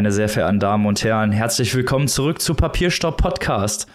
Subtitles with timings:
[0.00, 3.86] Meine sehr verehrten Damen und Herren, herzlich willkommen zurück zu Papierstopp Podcast.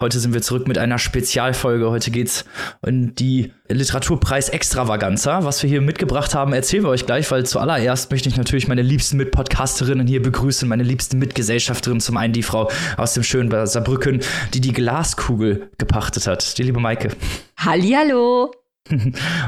[0.00, 1.90] Heute sind wir zurück mit einer Spezialfolge.
[1.90, 2.46] Heute geht's
[2.86, 5.44] in die Literaturpreis Extravaganza.
[5.44, 8.80] Was wir hier mitgebracht haben, erzählen wir euch gleich, weil zuallererst möchte ich natürlich meine
[8.80, 12.00] liebsten Mitpodcasterinnen hier begrüßen, meine liebsten Mitgesellschafterinnen.
[12.00, 14.20] Zum einen die Frau aus dem schönen Saarbrücken,
[14.54, 16.56] die die Glaskugel gepachtet hat.
[16.56, 17.10] Die liebe Maike.
[17.58, 18.59] Hallihallo.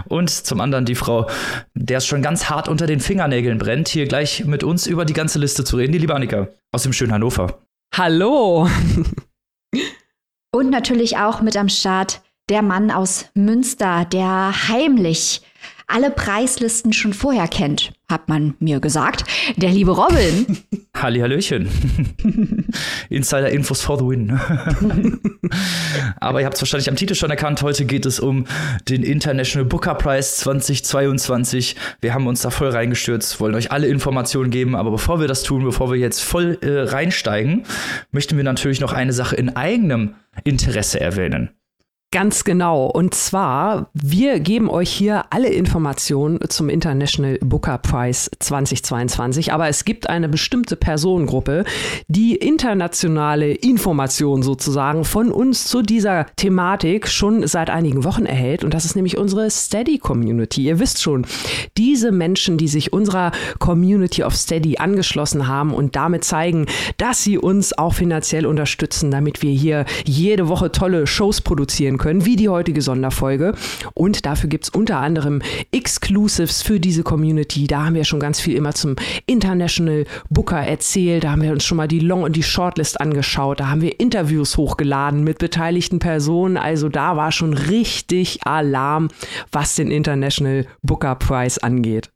[0.08, 1.28] Und zum anderen die Frau,
[1.74, 5.14] der es schon ganz hart unter den Fingernägeln brennt, hier gleich mit uns über die
[5.14, 7.62] ganze Liste zu reden, die liebe Annika aus dem schönen Hannover.
[7.94, 8.68] Hallo.
[10.54, 15.42] Und natürlich auch mit am Start der Mann aus Münster, der heimlich
[15.92, 19.24] alle Preislisten schon vorher kennt, hat man mir gesagt.
[19.56, 20.58] Der liebe Robin.
[20.96, 21.68] Hallihallöchen.
[23.10, 24.38] Insider-Infos for the win.
[26.20, 28.46] Aber ihr habt es wahrscheinlich am Titel schon erkannt, heute geht es um
[28.88, 31.76] den International Booker Prize 2022.
[32.00, 35.42] Wir haben uns da voll reingestürzt, wollen euch alle Informationen geben, aber bevor wir das
[35.42, 37.64] tun, bevor wir jetzt voll äh, reinsteigen,
[38.12, 41.50] möchten wir natürlich noch eine Sache in eigenem Interesse erwähnen.
[42.12, 42.84] Ganz genau.
[42.84, 49.50] Und zwar, wir geben euch hier alle Informationen zum International Booker Prize 2022.
[49.54, 51.64] Aber es gibt eine bestimmte Personengruppe,
[52.08, 58.62] die internationale Informationen sozusagen von uns zu dieser Thematik schon seit einigen Wochen erhält.
[58.62, 60.64] Und das ist nämlich unsere Steady Community.
[60.64, 61.26] Ihr wisst schon,
[61.78, 66.66] diese Menschen, die sich unserer Community of Steady angeschlossen haben und damit zeigen,
[66.98, 72.26] dass sie uns auch finanziell unterstützen, damit wir hier jede Woche tolle Shows produzieren können,
[72.26, 73.54] wie die heutige Sonderfolge.
[73.94, 77.66] Und dafür gibt es unter anderem Exclusives für diese Community.
[77.66, 81.24] Da haben wir schon ganz viel immer zum International Booker erzählt.
[81.24, 83.60] Da haben wir uns schon mal die Long- und die Shortlist angeschaut.
[83.60, 86.56] Da haben wir Interviews hochgeladen mit beteiligten Personen.
[86.56, 89.08] Also da war schon richtig Alarm,
[89.52, 92.10] was den International Booker Prize angeht.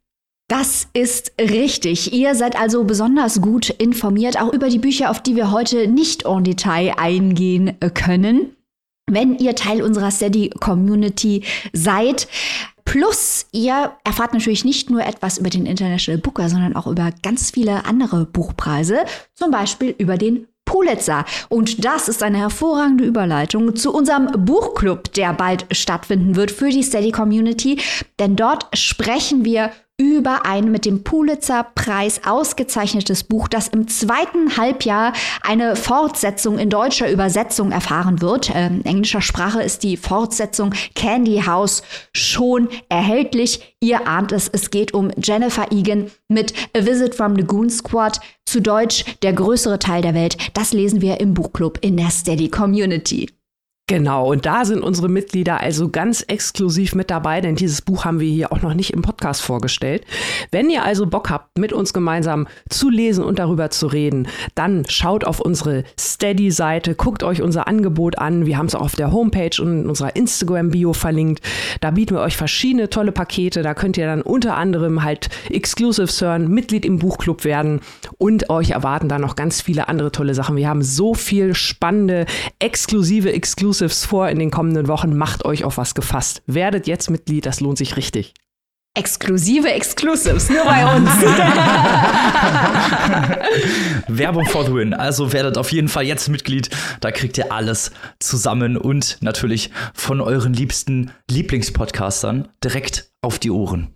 [0.49, 2.13] Das ist richtig.
[2.13, 6.25] Ihr seid also besonders gut informiert, auch über die Bücher, auf die wir heute nicht
[6.25, 8.56] en Detail eingehen können
[9.09, 12.27] wenn ihr Teil unserer Steady-Community seid.
[12.85, 17.51] Plus, ihr erfahrt natürlich nicht nur etwas über den International Booker, sondern auch über ganz
[17.51, 18.99] viele andere Buchpreise,
[19.33, 21.25] zum Beispiel über den Pulitzer.
[21.49, 26.83] Und das ist eine hervorragende Überleitung zu unserem Buchclub, der bald stattfinden wird für die
[26.83, 27.79] Steady Community.
[28.19, 35.13] Denn dort sprechen wir über ein mit dem Pulitzer-Preis ausgezeichnetes Buch, das im zweiten Halbjahr
[35.41, 38.51] eine Fortsetzung in deutscher Übersetzung erfahren wird.
[38.53, 41.81] Ähm, in englischer Sprache ist die Fortsetzung Candy House
[42.13, 43.75] schon erhältlich.
[43.79, 48.19] Ihr ahnt es, es geht um Jennifer Egan mit A Visit from the Goon Squad.
[48.45, 50.37] Zu Deutsch der größere Teil der Welt.
[50.53, 53.27] Das lesen wir im Buchclub in der Steady Community.
[53.89, 58.19] Genau, und da sind unsere Mitglieder also ganz exklusiv mit dabei, denn dieses Buch haben
[58.19, 60.03] wir hier auch noch nicht im Podcast vorgestellt.
[60.51, 64.83] Wenn ihr also Bock habt, mit uns gemeinsam zu lesen und darüber zu reden, dann
[64.89, 68.45] schaut auf unsere Steady-Seite, guckt euch unser Angebot an.
[68.45, 71.41] Wir haben es auch auf der Homepage und in unserer Instagram-Bio verlinkt.
[71.79, 73.61] Da bieten wir euch verschiedene tolle Pakete.
[73.61, 77.79] Da könnt ihr dann unter anderem halt Exclusives hören, Mitglied im Buchclub werden
[78.17, 80.57] und euch erwarten da noch ganz viele andere tolle Sachen.
[80.57, 82.25] Wir haben so viel spannende,
[82.59, 85.15] exklusive Exclusives Exclusives vor in den kommenden Wochen.
[85.15, 86.41] Macht euch auf was gefasst.
[86.47, 88.33] Werdet jetzt Mitglied, das lohnt sich richtig.
[88.95, 91.07] Exklusive Exclusives, nur bei uns.
[94.07, 94.95] Werbung for the win.
[94.95, 96.71] Also werdet auf jeden Fall jetzt Mitglied.
[97.01, 103.93] Da kriegt ihr alles zusammen und natürlich von euren liebsten Lieblingspodcastern direkt auf die Ohren.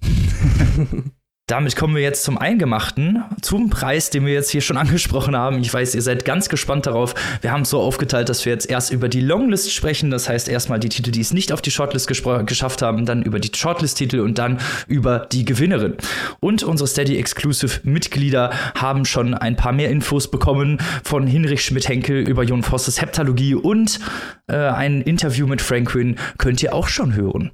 [1.52, 5.60] Damit kommen wir jetzt zum Eingemachten, zum Preis, den wir jetzt hier schon angesprochen haben.
[5.60, 7.14] Ich weiß, ihr seid ganz gespannt darauf.
[7.42, 10.12] Wir haben es so aufgeteilt, dass wir jetzt erst über die Longlist sprechen.
[10.12, 13.40] Das heißt, erstmal die Titel, die es nicht auf die Shortlist geschafft haben, dann über
[13.40, 15.96] die Shortlist-Titel und dann über die Gewinnerin.
[16.40, 22.44] Und unsere Steady Exclusive-Mitglieder haben schon ein paar mehr Infos bekommen von Hinrich Schmidt-Henkel über
[22.44, 24.00] Jon Vosses Heptalogie und
[24.48, 27.52] äh, ein Interview mit Franklin könnt ihr auch schon hören.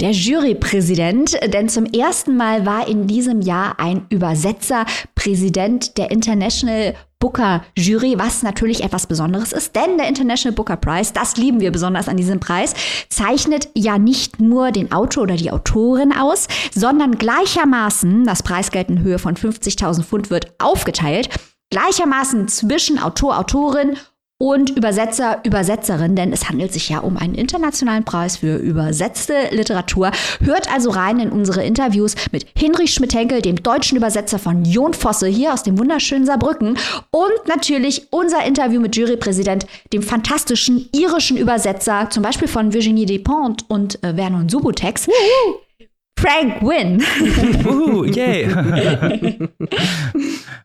[0.00, 6.94] Der Jurypräsident, denn zum ersten Mal war in diesem Jahr ein Übersetzer Präsident der International
[7.22, 11.70] Booker Jury, was natürlich etwas Besonderes ist, denn der International Booker Prize, das lieben wir
[11.70, 12.74] besonders an diesem Preis,
[13.10, 19.02] zeichnet ja nicht nur den Autor oder die Autorin aus, sondern gleichermaßen, das Preisgeld in
[19.02, 21.28] Höhe von 50.000 Pfund wird aufgeteilt,
[21.70, 23.96] gleichermaßen zwischen Autor, Autorin
[24.42, 30.10] und Übersetzer, Übersetzerin, denn es handelt sich ja um einen internationalen Preis für übersetzte Literatur.
[30.42, 35.28] Hört also rein in unsere Interviews mit Hinrich Schmidt-Henkel, dem deutschen Übersetzer von Jon Fosse
[35.28, 36.76] hier aus dem wunderschönen Saarbrücken
[37.12, 43.64] und natürlich unser Interview mit Jurypräsident, dem fantastischen irischen Übersetzer, zum Beispiel von Virginie Despentes
[43.68, 45.06] und äh, Vernon Subutex.
[46.22, 47.02] Frank Wynn.
[47.66, 48.48] Uhu, yay.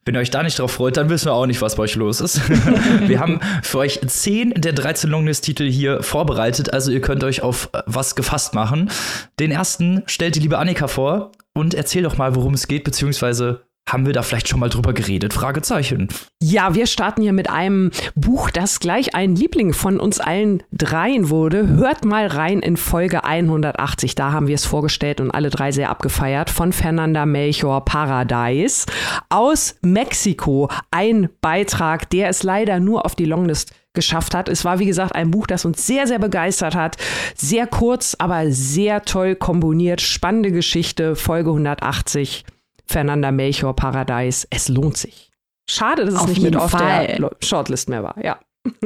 [0.06, 1.96] Wenn ihr euch da nicht drauf freut, dann wissen wir auch nicht, was bei euch
[1.96, 2.48] los ist.
[3.08, 7.70] wir haben für euch 10 der 13 Longlist-Titel hier vorbereitet, also ihr könnt euch auf
[7.88, 8.92] was gefasst machen.
[9.40, 13.67] Den ersten stellt die liebe Annika vor und erzähl doch mal, worum es geht, beziehungsweise
[13.88, 15.34] haben wir da vielleicht schon mal drüber geredet?
[15.34, 16.10] Fragezeichen.
[16.42, 21.30] Ja, wir starten hier mit einem Buch, das gleich ein Liebling von uns allen dreien
[21.30, 21.68] wurde.
[21.68, 24.16] Hört mal rein in Folge 180.
[24.16, 26.50] Da haben wir es vorgestellt und alle drei sehr abgefeiert.
[26.50, 28.86] Von Fernanda Melchor Paradise
[29.30, 30.70] aus Mexiko.
[30.92, 34.50] Ein Beitrag, der es leider nur auf die Longlist geschafft hat.
[34.50, 36.98] Es war, wie gesagt, ein Buch, das uns sehr, sehr begeistert hat.
[37.36, 40.02] Sehr kurz, aber sehr toll komponiert.
[40.02, 42.46] Spannende Geschichte, Folge 180.
[42.88, 44.48] Fernanda Melchior Paradise.
[44.50, 45.32] Es lohnt sich.
[45.70, 47.08] Schade, dass es Auf nicht mit auf Fall.
[47.08, 48.16] der Shortlist mehr war.
[48.24, 48.40] Ja.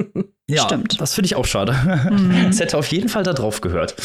[0.49, 0.99] Ja, Stimmt.
[0.99, 1.73] das finde ich auch schade.
[2.49, 3.95] Es hätte auf jeden Fall da drauf gehört.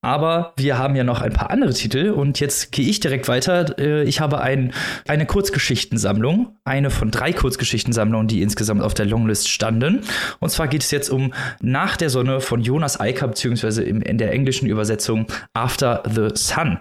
[0.00, 3.78] Aber wir haben ja noch ein paar andere Titel und jetzt gehe ich direkt weiter.
[3.78, 4.72] Äh, Ich habe ein,
[5.06, 10.00] eine Kurzgeschichtensammlung, eine von drei Kurzgeschichtensammlungen, die insgesamt auf der Longlist standen.
[10.40, 14.32] Und zwar geht es jetzt um Nach der Sonne von Jonas Eicker, beziehungsweise in der
[14.32, 16.78] englischen Übersetzung After the Sun.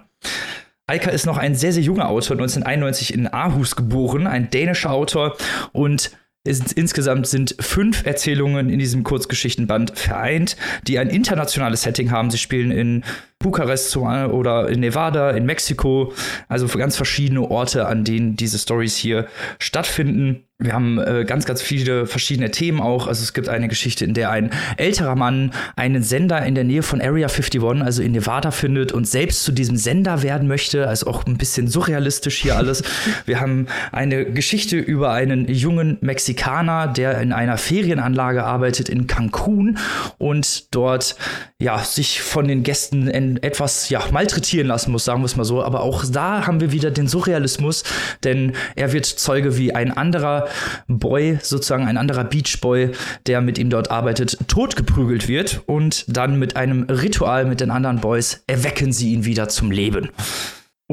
[0.88, 5.38] Eika ist noch ein sehr, sehr junger Autor, 1991 in Aarhus geboren, ein dänischer Autor
[5.72, 6.12] und
[6.46, 10.58] es, insgesamt sind fünf Erzählungen in diesem Kurzgeschichtenband vereint,
[10.88, 12.32] die ein internationales Setting haben.
[12.32, 13.06] Sie spielen in
[13.44, 16.12] Bukarest äh, oder in Nevada, in Mexiko,
[16.50, 19.28] also ganz verschiedene Orte, an denen diese Stories hier
[19.60, 20.46] stattfinden.
[20.60, 23.08] Wir haben äh, ganz, ganz viele verschiedene Themen auch.
[23.08, 26.84] Also es gibt eine Geschichte, in der ein älterer Mann einen Sender in der Nähe
[26.84, 30.88] von Area 51, also in Nevada, findet und selbst zu diesem Sender werden möchte.
[30.88, 32.84] Also auch ein bisschen surrealistisch hier alles.
[33.26, 39.80] Wir haben eine Geschichte über einen jungen Mexikaner, der in einer Ferienanlage arbeitet in Cancun
[40.18, 41.18] und dort
[41.60, 45.44] ja sich von den Gästen en- etwas ja malträtieren lassen muss, sagen wir es mal
[45.44, 45.64] so.
[45.64, 47.84] Aber auch da haben wir wieder den Surrealismus,
[48.24, 50.48] denn er wird Zeuge wie ein anderer
[50.88, 52.92] Boy, sozusagen ein anderer Beach Boy,
[53.28, 58.00] der mit ihm dort arbeitet, totgeprügelt wird und dann mit einem Ritual mit den anderen
[58.00, 60.10] Boys erwecken sie ihn wieder zum Leben.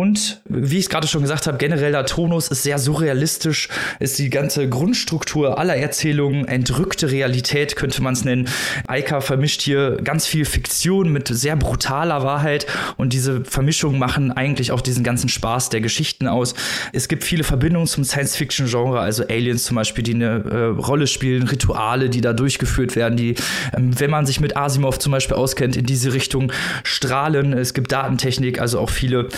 [0.00, 3.68] Und wie ich es gerade schon gesagt habe, genereller Tonus ist sehr surrealistisch,
[3.98, 8.48] ist die ganze Grundstruktur aller Erzählungen, entrückte Realität könnte man es nennen.
[8.86, 12.66] Eika vermischt hier ganz viel Fiktion mit sehr brutaler Wahrheit
[12.96, 16.54] und diese Vermischungen machen eigentlich auch diesen ganzen Spaß der Geschichten aus.
[16.94, 21.42] Es gibt viele Verbindungen zum Science-Fiction-Genre, also Aliens zum Beispiel, die eine äh, Rolle spielen,
[21.42, 23.34] Rituale, die da durchgeführt werden, die,
[23.76, 26.50] ähm, wenn man sich mit Asimov zum Beispiel auskennt, in diese Richtung
[26.84, 27.52] strahlen.
[27.52, 29.28] Es gibt Datentechnik, also auch viele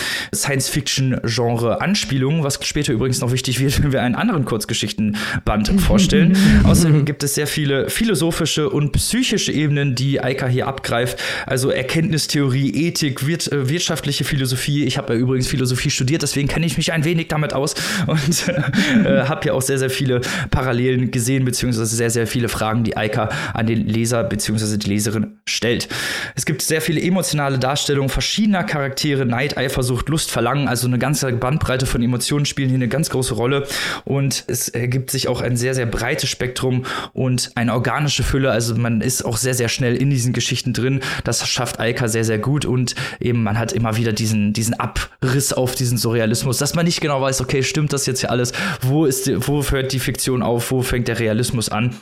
[0.53, 6.37] Science-Fiction-Genre-Anspielungen, was später übrigens noch wichtig wird, wenn wir einen anderen Kurzgeschichtenband vorstellen.
[6.63, 11.19] Außerdem gibt es sehr viele philosophische und psychische Ebenen, die Eika hier abgreift.
[11.47, 14.83] Also Erkenntnistheorie, Ethik, wirt, äh, wirtschaftliche Philosophie.
[14.85, 17.73] Ich habe ja übrigens Philosophie studiert, deswegen kenne ich mich ein wenig damit aus
[18.07, 20.21] und äh, habe ja auch sehr, sehr viele
[20.51, 25.37] Parallelen gesehen, beziehungsweise sehr, sehr viele Fragen, die Eika an den Leser beziehungsweise die Leserin
[25.47, 25.87] stellt.
[26.35, 31.31] Es gibt sehr viele emotionale Darstellungen verschiedener Charaktere, Neid, Eifersucht, Lust, Verlangen, also eine ganze
[31.31, 33.67] Bandbreite von Emotionen spielen hier eine ganz große Rolle
[34.05, 38.75] und es ergibt sich auch ein sehr, sehr breites Spektrum und eine organische Fülle, also
[38.75, 41.01] man ist auch sehr, sehr schnell in diesen Geschichten drin.
[41.23, 45.53] Das schafft Eika sehr, sehr gut und eben man hat immer wieder diesen, diesen Abriss
[45.53, 48.53] auf diesen Surrealismus, dass man nicht genau weiß, okay, stimmt das jetzt hier alles?
[48.81, 50.71] Wo ist, wo hört die Fiktion auf?
[50.71, 51.95] Wo fängt der Realismus an?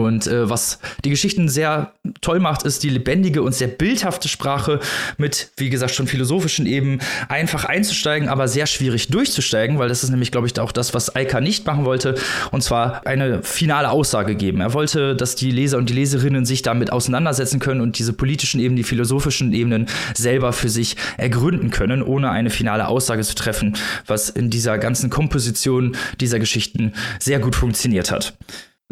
[0.00, 4.80] Und äh, was die Geschichten sehr toll macht, ist die lebendige und sehr bildhafte Sprache
[5.18, 10.10] mit, wie gesagt, schon philosophischen Ebenen einfach einzusteigen, aber sehr schwierig durchzusteigen, weil das ist
[10.10, 12.14] nämlich, glaube ich, auch das, was Eika nicht machen wollte,
[12.50, 14.60] und zwar eine finale Aussage geben.
[14.60, 18.60] Er wollte, dass die Leser und die Leserinnen sich damit auseinandersetzen können und diese politischen
[18.60, 23.76] Ebenen, die philosophischen Ebenen selber für sich ergründen können, ohne eine finale Aussage zu treffen,
[24.06, 28.34] was in dieser ganzen Komposition dieser Geschichten sehr gut funktioniert hat.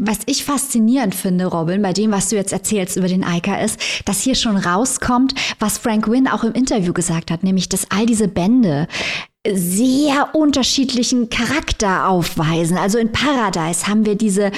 [0.02, 3.78] Was ich faszinierend finde, Robin, bei dem, was du jetzt erzählst über den Eika, ist,
[4.06, 8.06] dass hier schon rauskommt, was Frank Wynn auch im Interview gesagt hat, nämlich, dass all
[8.06, 8.88] diese Bände
[9.46, 12.78] sehr unterschiedlichen Charakter aufweisen.
[12.78, 14.52] Also in Paradise haben wir diese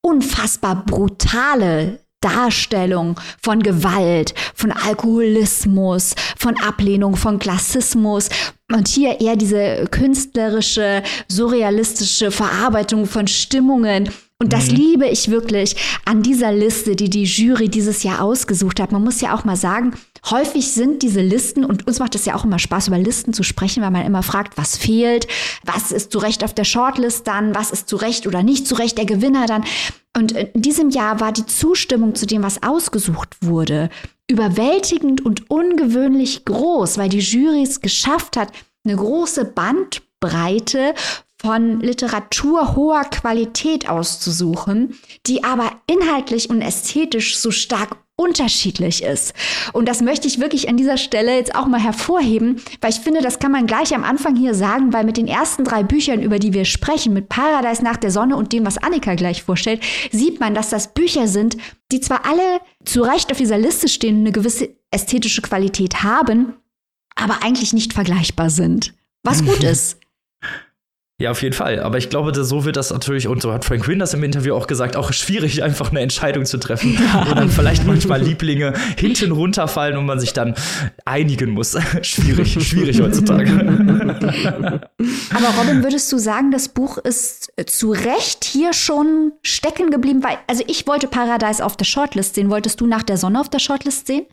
[0.00, 8.30] unfassbar brutale Darstellung von Gewalt, von Alkoholismus, von Ablehnung, von Klassismus
[8.72, 14.10] und hier eher diese künstlerische, surrealistische Verarbeitung von Stimmungen.
[14.42, 18.90] Und das liebe ich wirklich an dieser Liste, die die Jury dieses Jahr ausgesucht hat.
[18.90, 19.94] Man muss ja auch mal sagen,
[20.30, 23.44] häufig sind diese Listen, und uns macht es ja auch immer Spaß, über Listen zu
[23.44, 25.28] sprechen, weil man immer fragt, was fehlt,
[25.64, 28.74] was ist zu Recht auf der Shortlist dann, was ist zu Recht oder nicht zu
[28.74, 29.62] Recht der Gewinner dann.
[30.16, 33.90] Und in diesem Jahr war die Zustimmung zu dem, was ausgesucht wurde,
[34.28, 38.48] überwältigend und ungewöhnlich groß, weil die Jury es geschafft hat,
[38.84, 40.94] eine große Bandbreite
[41.42, 44.96] von Literatur hoher Qualität auszusuchen,
[45.26, 49.34] die aber inhaltlich und ästhetisch so stark unterschiedlich ist.
[49.72, 53.22] Und das möchte ich wirklich an dieser Stelle jetzt auch mal hervorheben, weil ich finde,
[53.22, 56.38] das kann man gleich am Anfang hier sagen, weil mit den ersten drei Büchern, über
[56.38, 59.82] die wir sprechen, mit Paradise nach der Sonne und dem, was Annika gleich vorstellt,
[60.12, 61.56] sieht man, dass das Bücher sind,
[61.90, 66.52] die zwar alle zu Recht auf dieser Liste stehen und eine gewisse ästhetische Qualität haben,
[67.16, 68.94] aber eigentlich nicht vergleichbar sind.
[69.24, 69.98] Was gut ist.
[71.20, 71.78] Ja, auf jeden Fall.
[71.80, 74.54] Aber ich glaube, so wird das natürlich, und so hat Frank Quinn das im Interview
[74.54, 79.30] auch gesagt, auch schwierig, einfach eine Entscheidung zu treffen, wo dann vielleicht manchmal Lieblinge hinten
[79.30, 80.54] runterfallen und man sich dann
[81.04, 81.76] einigen muss.
[82.02, 83.52] schwierig, schwierig heutzutage.
[85.34, 90.24] Aber Robin, würdest du sagen, das Buch ist zu Recht hier schon stecken geblieben?
[90.24, 92.50] Weil, also ich wollte Paradise auf der Shortlist sehen.
[92.50, 94.26] Wolltest du nach der Sonne auf der Shortlist sehen?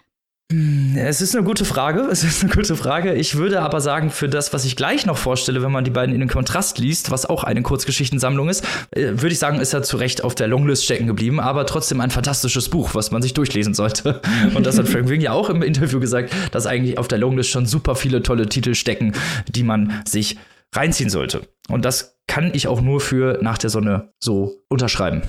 [0.96, 2.08] Es ist eine gute Frage.
[2.12, 3.14] Es ist eine gute Frage.
[3.14, 6.14] Ich würde aber sagen, für das, was ich gleich noch vorstelle, wenn man die beiden
[6.14, 9.84] in den Kontrast liest, was auch eine Kurzgeschichtensammlung ist, äh, würde ich sagen, ist er
[9.84, 13.36] zu Recht auf der Longlist stecken geblieben, aber trotzdem ein fantastisches Buch, was man sich
[13.36, 14.22] durchlesen sollte.
[14.56, 17.52] Und das hat Frank Wing ja auch im Interview gesagt, dass eigentlich auf der Longlist
[17.52, 19.14] schon super viele tolle Titel stecken,
[19.48, 20.38] die man sich
[20.74, 21.42] reinziehen sollte.
[21.70, 25.22] Und das kann ich auch nur für Nach der Sonne so unterschreiben.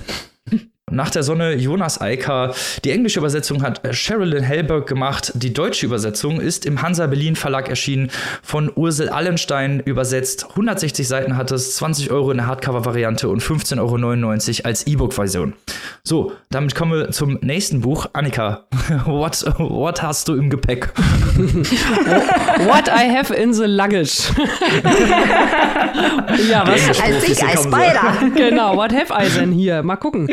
[0.91, 2.53] Nach der Sonne Jonas Eicker.
[2.83, 5.31] Die englische Übersetzung hat Sherilyn Hellberg gemacht.
[5.35, 8.11] Die deutsche Übersetzung ist im Hansa Berlin Verlag erschienen,
[8.43, 10.47] von Ursel Allenstein übersetzt.
[10.51, 15.53] 160 Seiten hat es, 20 Euro in der Hardcover-Variante und 15,99 Euro als E-Book-Version.
[16.03, 18.07] So, damit kommen wir zum nächsten Buch.
[18.13, 18.65] Annika,
[19.05, 20.91] what, what hast du im Gepäck?
[22.67, 24.29] what I have in the luggage.
[26.49, 26.99] ja, was?
[26.99, 28.29] I think I spider.
[28.35, 29.83] Genau, what have I denn hier?
[29.83, 30.27] Mal gucken.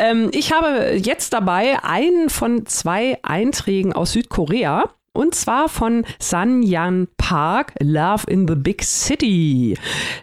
[0.00, 4.90] Ähm, ich habe jetzt dabei einen von zwei Einträgen aus Südkorea.
[5.12, 9.76] Und zwar von San Yan Park, Love in the Big City.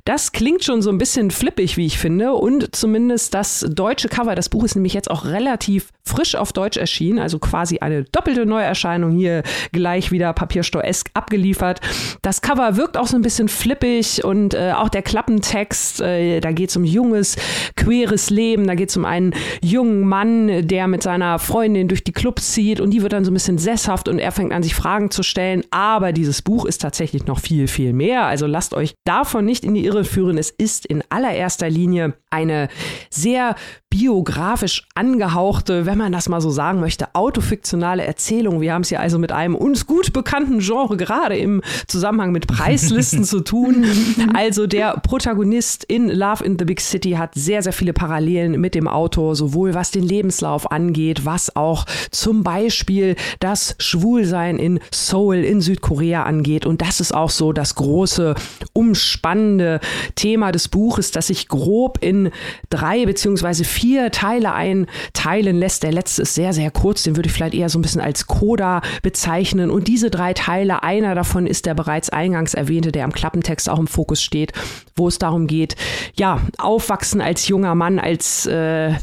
[0.06, 2.34] Das klingt schon so ein bisschen flippig, wie ich finde.
[2.34, 6.77] Und zumindest das deutsche Cover, das Buch ist nämlich jetzt auch relativ frisch auf Deutsch
[6.77, 7.20] erschienen.
[7.20, 11.82] Also quasi eine doppelte Neuerscheinung hier gleich wieder papiersteuesk abgeliefert.
[12.22, 16.53] Das Cover wirkt auch so ein bisschen flippig und äh, auch der Klappentext, äh, da
[16.53, 17.36] geht es um junges,
[17.75, 18.67] queeres Leben.
[18.67, 22.79] Da geht es um einen jungen Mann, der mit seiner Freundin durch die Clubs zieht
[22.79, 25.24] und die wird dann so ein bisschen sesshaft und er fängt an, sich Fragen zu
[25.24, 25.63] stellen.
[25.72, 28.25] Aber dieses Buch ist tatsächlich noch viel, viel mehr.
[28.25, 30.38] Also lasst euch davon nicht in die Irre führen.
[30.38, 32.69] Es ist in allererster Linie eine
[33.10, 33.55] sehr
[33.89, 38.60] biografisch angehauchte, wenn man das mal so sagen möchte, autofiktionale Erzählung.
[38.60, 42.48] Wir haben es ja also mit einem uns gut bekannten Genre gerade im Zusammenhang mit
[42.48, 43.86] Preislisten zu tun.
[44.34, 48.75] Also der Protagonist in Love in the Big City hat sehr, sehr viele Parallelen mit
[48.75, 55.38] dem Autor, sowohl was den Lebenslauf angeht, was auch zum Beispiel das Schwulsein in Seoul
[55.38, 56.65] in Südkorea angeht.
[56.65, 58.36] Und das ist auch so das große,
[58.74, 59.79] umspannende
[60.15, 62.31] Thema des Buches, das sich grob in
[62.69, 65.83] drei beziehungsweise vier Teile einteilen lässt.
[65.83, 68.27] Der letzte ist sehr, sehr kurz, den würde ich vielleicht eher so ein bisschen als
[68.27, 69.71] Coda bezeichnen.
[69.71, 73.79] Und diese drei Teile, einer davon ist der bereits eingangs erwähnte, der am Klappentext auch
[73.79, 74.53] im Fokus steht,
[74.95, 75.75] wo es darum geht,
[76.15, 78.93] ja, aufwachsen als junger Mann, als äh,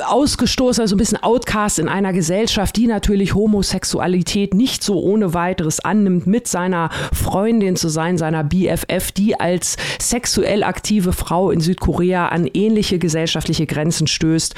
[0.00, 5.80] ausgestoßen, also ein bisschen Outcast in einer Gesellschaft, die natürlich Homosexualität nicht so ohne weiteres
[5.80, 12.28] annimmt, mit seiner Freundin zu sein, seiner BFF, die als sexuell aktive Frau in Südkorea
[12.28, 14.54] an ähnliche gesellschaftliche Grenzen stößt.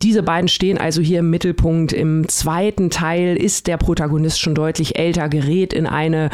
[0.00, 1.92] Diese beiden stehen also hier im Mittelpunkt.
[1.92, 6.30] Im zweiten Teil ist der Protagonist schon deutlich älter, gerät in eine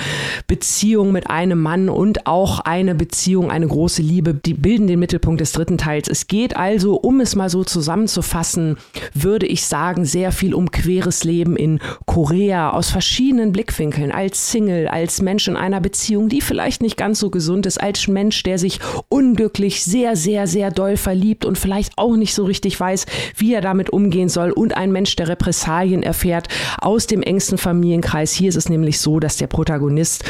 [0.46, 5.40] Beziehung mit einem Mann und auch eine Beziehung, eine große Liebe, die bilden den Mittelpunkt
[5.40, 6.06] des dritten Teils.
[6.06, 8.76] Es geht also, um es mal so zusammenzufassen, fassen,
[9.14, 14.88] würde ich sagen, sehr viel um queres Leben in Korea aus verschiedenen Blickwinkeln, als Single,
[14.88, 18.58] als Mensch in einer Beziehung, die vielleicht nicht ganz so gesund ist, als Mensch, der
[18.58, 18.78] sich
[19.08, 23.06] unglücklich sehr, sehr, sehr doll verliebt und vielleicht auch nicht so richtig weiß,
[23.38, 28.34] wie er damit umgehen soll und ein Mensch, der Repressalien erfährt aus dem engsten Familienkreis.
[28.34, 30.24] Hier ist es nämlich so, dass der Protagonist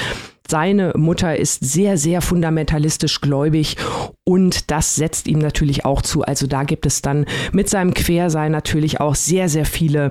[0.48, 3.76] seine Mutter ist sehr, sehr fundamentalistisch gläubig
[4.24, 6.22] und das setzt ihm natürlich auch zu.
[6.22, 10.10] Also da gibt es dann mit seinem Quersein natürlich auch sehr, sehr viele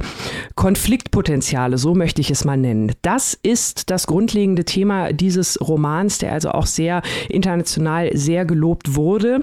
[0.56, 2.92] Konfliktpotenziale, so möchte ich es mal nennen.
[3.02, 9.42] Das ist das grundlegende Thema dieses Romans, der also auch sehr international sehr gelobt wurde.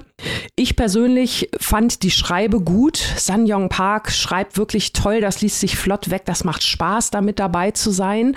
[0.55, 2.97] Ich persönlich fand die Schreibe gut.
[3.17, 7.39] San Yong Park schreibt wirklich toll, das liest sich flott weg, das macht Spaß, damit
[7.39, 8.35] dabei zu sein.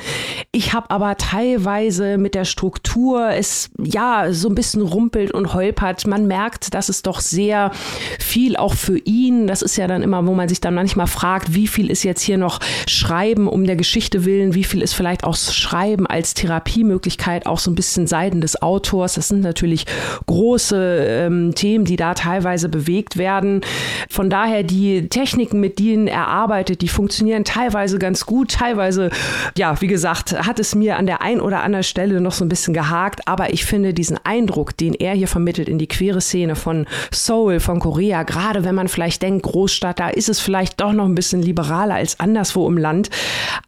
[0.52, 6.06] Ich habe aber teilweise mit der Struktur es ja so ein bisschen rumpelt und holpert.
[6.06, 7.70] Man merkt, dass es doch sehr
[8.18, 11.54] viel auch für ihn, das ist ja dann immer, wo man sich dann manchmal fragt,
[11.54, 15.24] wie viel ist jetzt hier noch Schreiben um der Geschichte willen, wie viel ist vielleicht
[15.24, 19.14] auch Schreiben als Therapiemöglichkeit, auch so ein bisschen Seiten des Autors.
[19.14, 19.86] Das sind natürlich
[20.26, 23.62] große ähm, Themen, die da teilweise bewegt werden.
[24.08, 29.10] Von daher die Techniken, mit denen er arbeitet, die funktionieren teilweise ganz gut, teilweise,
[29.56, 32.48] ja, wie gesagt, hat es mir an der ein oder anderen Stelle noch so ein
[32.48, 36.56] bisschen gehakt, aber ich finde diesen Eindruck, den er hier vermittelt in die queere Szene
[36.56, 40.92] von Seoul, von Korea, gerade wenn man vielleicht denkt, Großstadt, da ist es vielleicht doch
[40.92, 43.10] noch ein bisschen liberaler als anderswo im Land,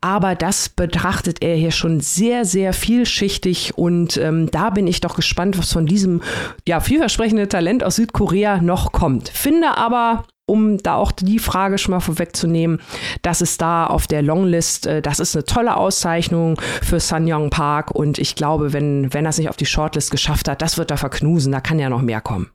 [0.00, 5.16] aber das betrachtet er hier schon sehr, sehr vielschichtig und ähm, da bin ich doch
[5.16, 6.22] gespannt, was von diesem
[6.66, 9.28] ja, vielversprechenden Talent aus Südkorea noch kommt.
[9.28, 12.80] Finde aber, um da auch die Frage schon mal vorwegzunehmen,
[13.22, 17.90] dass es da auf der Longlist, äh, das ist eine tolle Auszeichnung für Sanyong Park
[17.90, 20.90] und ich glaube, wenn, wenn er es nicht auf die Shortlist geschafft hat, das wird
[20.90, 22.50] er verknusen, da kann ja noch mehr kommen.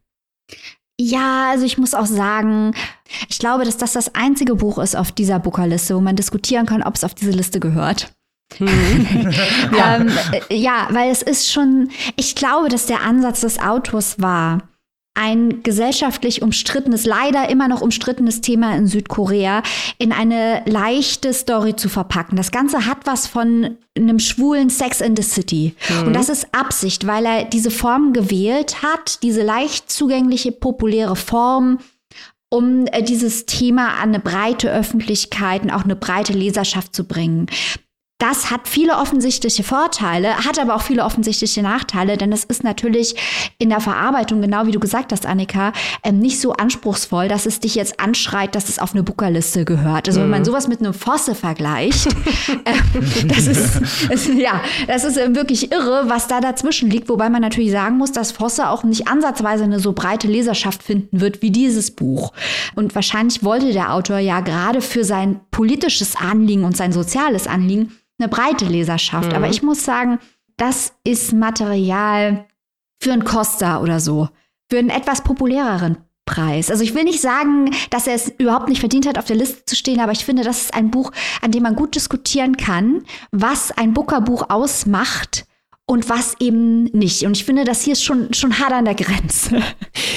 [1.00, 2.74] Ja, also ich muss auch sagen,
[3.28, 6.84] ich glaube, dass das das einzige Buch ist auf dieser Bookerliste, wo man diskutieren kann,
[6.84, 8.14] ob es auf diese Liste gehört.
[8.58, 8.68] Hm.
[9.78, 9.96] ja.
[9.96, 10.12] ähm,
[10.50, 14.60] äh, ja, weil es ist schon, ich glaube, dass der Ansatz des Autors war,
[15.16, 19.62] ein gesellschaftlich umstrittenes, leider immer noch umstrittenes Thema in Südkorea
[20.00, 22.36] in eine leichte Story zu verpacken.
[22.36, 25.76] Das Ganze hat was von einem schwulen Sex in the City.
[25.90, 26.08] Mhm.
[26.08, 31.80] Und das ist Absicht, weil er diese Form gewählt hat, diese leicht zugängliche, populäre Form,
[32.50, 37.48] um äh, dieses Thema an eine breite Öffentlichkeit und auch eine breite Leserschaft zu bringen.
[38.24, 43.16] Das hat viele offensichtliche Vorteile, hat aber auch viele offensichtliche Nachteile, denn es ist natürlich
[43.58, 47.60] in der Verarbeitung, genau wie du gesagt hast, Annika, ähm, nicht so anspruchsvoll, dass es
[47.60, 50.08] dich jetzt anschreit, dass es auf eine Bookerliste gehört.
[50.08, 50.24] Also mhm.
[50.24, 50.46] wenn man mhm.
[50.46, 52.08] sowas mit einem Fosse vergleicht,
[52.64, 57.30] äh, das ist, ist, ja, das ist äh, wirklich irre, was da dazwischen liegt, wobei
[57.30, 61.42] man natürlich sagen muss, dass Fosse auch nicht ansatzweise eine so breite Leserschaft finden wird
[61.42, 62.32] wie dieses Buch.
[62.74, 67.92] Und wahrscheinlich wollte der Autor ja gerade für sein politisches Anliegen und sein soziales Anliegen
[68.20, 69.30] eine breite Leserschaft.
[69.30, 69.36] Mhm.
[69.36, 70.20] Aber ich muss sagen,
[70.58, 72.46] das ist Material
[73.02, 74.30] für einen Costa oder so.
[74.70, 76.72] Für einen etwas populäreren Preis.
[76.72, 79.66] Also ich will nicht sagen, dass er es überhaupt nicht verdient hat, auf der Liste
[79.66, 83.04] zu stehen, aber ich finde, das ist ein Buch, an dem man gut diskutieren kann,
[83.32, 85.46] was ein Booker-Buch ausmacht
[85.86, 87.26] und was eben nicht.
[87.26, 89.62] Und ich finde, das hier ist schon, schon hart an der Grenze.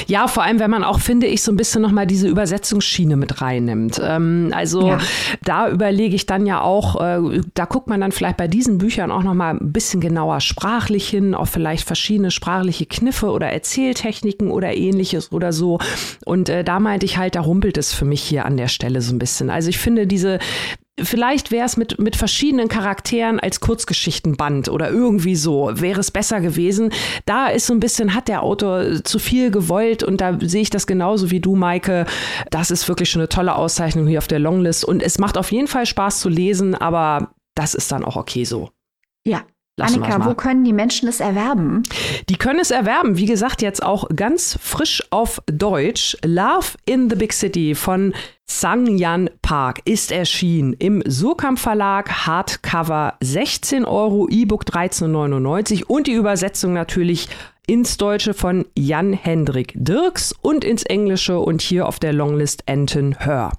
[0.09, 3.41] Ja, vor allem, wenn man auch, finde ich, so ein bisschen nochmal diese Übersetzungsschiene mit
[3.43, 4.01] reinnimmt.
[4.03, 4.99] Ähm, also ja.
[5.43, 9.11] da überlege ich dann ja auch, äh, da guckt man dann vielleicht bei diesen Büchern
[9.11, 14.75] auch nochmal ein bisschen genauer sprachlich hin, auf vielleicht verschiedene sprachliche Kniffe oder Erzähltechniken oder
[14.77, 15.81] ähnliches oder so.
[16.25, 19.01] Und äh, da meinte ich halt, da rumpelt es für mich hier an der Stelle
[19.01, 19.51] so ein bisschen.
[19.51, 20.39] Also ich finde diese
[20.99, 26.41] Vielleicht wäre es mit, mit verschiedenen Charakteren als Kurzgeschichtenband oder irgendwie so, wäre es besser
[26.41, 26.91] gewesen.
[27.27, 30.71] Da ist so ein bisschen, hat der Autor zu viel gewollt und da sehe ich
[30.71, 32.07] das genauso wie du, Maike.
[32.51, 35.53] Das ist wirklich schon eine tolle Auszeichnung hier auf der Longlist und es macht auf
[35.53, 38.71] jeden Fall Spaß zu lesen, aber das ist dann auch okay so.
[39.23, 39.43] Ja,
[39.79, 41.83] Lassen Annika, wo können die Menschen es erwerben?
[42.31, 46.17] Die können es erwerben, wie gesagt, jetzt auch ganz frisch auf Deutsch.
[46.25, 48.15] Love in the Big City von
[48.47, 56.15] Sang Yan Park ist erschienen im Surkamp Verlag, Hardcover 16 Euro, E-Book 13,99 und die
[56.15, 57.29] Übersetzung natürlich
[57.67, 63.17] ins Deutsche von Jan Hendrik Dirks und ins Englische und hier auf der Longlist Anton
[63.19, 63.53] Hör.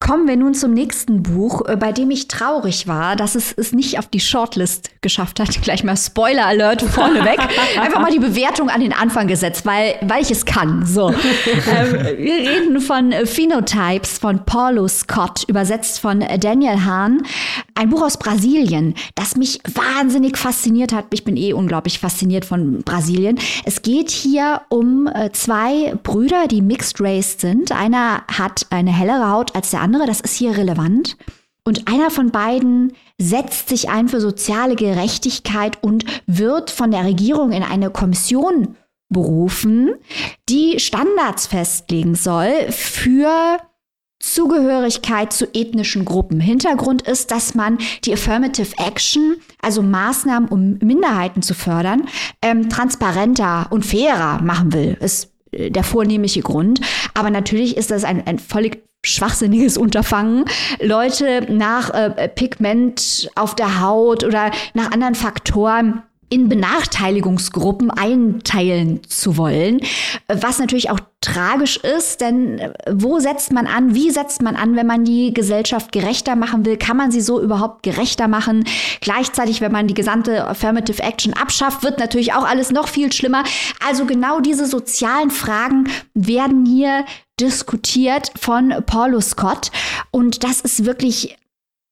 [0.00, 3.72] Kommen wir nun zum nächsten Buch, äh, bei dem ich traurig war, dass es es
[3.72, 5.48] nicht auf die Shortlist geschafft hat.
[5.62, 7.38] Gleich mal Spoiler Alert vorneweg.
[7.80, 10.86] Einfach mal die Bewertung an den Anfang gesetzt, weil, weil ich es kann.
[10.86, 11.08] So.
[11.10, 17.22] ähm, wir reden von Phenotypes von Paulo Scott, übersetzt von Daniel Hahn.
[17.74, 21.06] Ein Buch aus Brasilien, das mich wahnsinnig fasziniert hat.
[21.10, 23.38] Ich bin eh unglaublich fasziniert von Brasilien.
[23.64, 27.72] Es geht hier um äh, zwei Brüder, die mixed race sind.
[27.72, 31.16] Einer hat eine hellere Haut als der andere andere, das ist hier relevant.
[31.64, 37.52] Und einer von beiden setzt sich ein für soziale Gerechtigkeit und wird von der Regierung
[37.52, 38.76] in eine Kommission
[39.08, 39.94] berufen,
[40.48, 43.58] die Standards festlegen soll für
[44.20, 46.40] Zugehörigkeit zu ethnischen Gruppen.
[46.40, 52.08] Hintergrund ist, dass man die Affirmative Action, also Maßnahmen, um Minderheiten zu fördern,
[52.42, 54.96] ähm, transparenter und fairer machen will.
[55.00, 56.80] Ist äh, der vornehmliche Grund.
[57.14, 60.44] Aber natürlich ist das ein, ein völlig schwachsinniges Unterfangen,
[60.80, 69.36] Leute nach äh, Pigment auf der Haut oder nach anderen Faktoren in Benachteiligungsgruppen einteilen zu
[69.36, 69.80] wollen,
[70.28, 74.76] was natürlich auch tragisch ist, denn äh, wo setzt man an, wie setzt man an,
[74.76, 76.76] wenn man die Gesellschaft gerechter machen will?
[76.76, 78.64] Kann man sie so überhaupt gerechter machen?
[79.00, 83.42] Gleichzeitig, wenn man die gesamte Affirmative Action abschafft, wird natürlich auch alles noch viel schlimmer.
[83.86, 87.04] Also genau diese sozialen Fragen werden hier
[87.40, 89.70] diskutiert von Paulo Scott
[90.10, 91.36] und das ist wirklich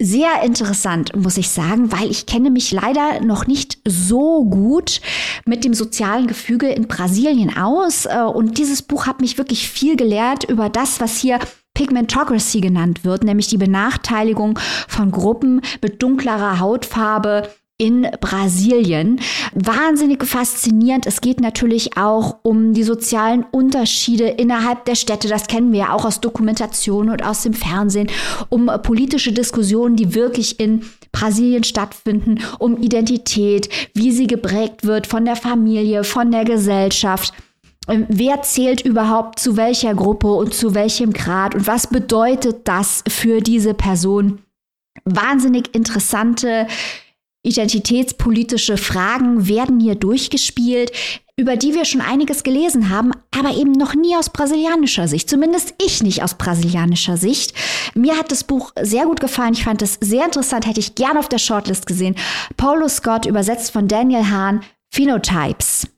[0.01, 5.01] sehr interessant, muss ich sagen, weil ich kenne mich leider noch nicht so gut
[5.47, 8.05] mit dem sozialen Gefüge in Brasilien aus.
[8.05, 11.39] Äh, und dieses Buch hat mich wirklich viel gelehrt über das, was hier
[11.73, 19.21] Pigmentocracy genannt wird, nämlich die Benachteiligung von Gruppen mit dunklerer Hautfarbe in Brasilien.
[19.55, 21.07] Wahnsinnig faszinierend.
[21.07, 25.29] Es geht natürlich auch um die sozialen Unterschiede innerhalb der Städte.
[25.29, 28.09] Das kennen wir ja auch aus Dokumentationen und aus dem Fernsehen.
[28.49, 35.27] Um politische Diskussionen, die wirklich in Brasilien stattfinden, um Identität, wie sie geprägt wird von
[35.27, 37.35] der Familie, von der Gesellschaft.
[37.89, 43.05] Ähm, wer zählt überhaupt zu welcher Gruppe und zu welchem Grad und was bedeutet das
[43.09, 44.41] für diese Person?
[45.05, 46.67] Wahnsinnig interessante
[47.47, 50.93] identitätspolitische Fragen werden hier durchgespielt,
[51.39, 55.29] über die wir schon einiges gelesen haben, aber eben noch nie aus brasilianischer Sicht.
[55.29, 57.55] Zumindest ich nicht aus brasilianischer Sicht.
[57.95, 59.53] Mir hat das Buch sehr gut gefallen.
[59.53, 62.17] Ich fand es sehr interessant, hätte ich gern auf der Shortlist gesehen.
[62.57, 65.89] Paulo Scott, übersetzt von Daniel Hahn, Phenotypes.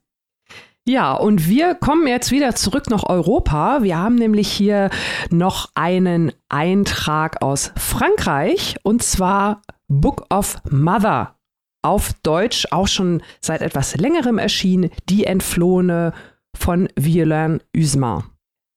[0.88, 3.82] Ja, und wir kommen jetzt wieder zurück nach Europa.
[3.82, 4.90] Wir haben nämlich hier
[5.30, 11.37] noch einen Eintrag aus Frankreich und zwar Book of Mother
[11.82, 16.12] auf Deutsch auch schon seit etwas längerem erschienen, Die Entflohene
[16.56, 18.24] von Violain Usman.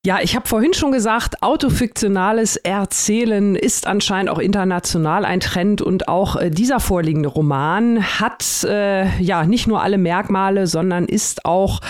[0.04, 6.08] Ja, ich habe vorhin schon gesagt, autofiktionales Erzählen ist anscheinend auch international ein Trend und
[6.08, 11.82] auch äh, dieser vorliegende Roman hat äh, ja nicht nur alle Merkmale, sondern ist auch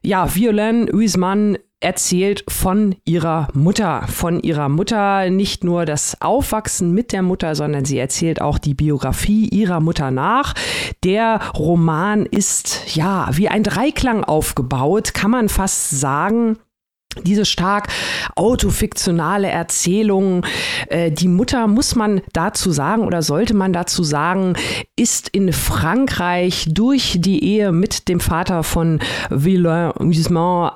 [0.00, 7.12] ja Violaine Huisman erzählt von ihrer Mutter, von ihrer Mutter, nicht nur das Aufwachsen mit
[7.12, 10.54] der Mutter, sondern sie erzählt auch die Biografie ihrer Mutter nach.
[11.02, 16.58] Der Roman ist ja wie ein Dreiklang aufgebaut, kann man fast sagen
[17.24, 17.88] diese stark
[18.36, 20.46] autofiktionale Erzählung,
[20.88, 24.54] äh, die Mutter, muss man dazu sagen oder sollte man dazu sagen,
[24.96, 29.92] ist in Frankreich durch die Ehe mit dem Vater von Villain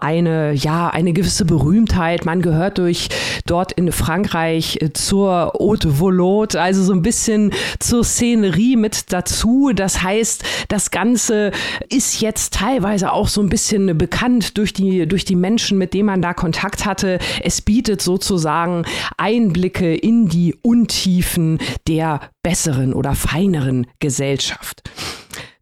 [0.00, 2.24] eine, ja, eine gewisse Berühmtheit.
[2.24, 3.08] Man gehört durch
[3.46, 9.70] dort in Frankreich zur Haute Volot, also so ein bisschen zur Szenerie mit dazu.
[9.74, 11.52] Das heißt, das Ganze
[11.90, 16.06] ist jetzt teilweise auch so ein bisschen bekannt durch die, durch die Menschen, mit denen
[16.06, 17.18] man da Kontakt hatte.
[17.42, 18.84] Es bietet sozusagen
[19.16, 24.82] Einblicke in die Untiefen der besseren oder feineren Gesellschaft.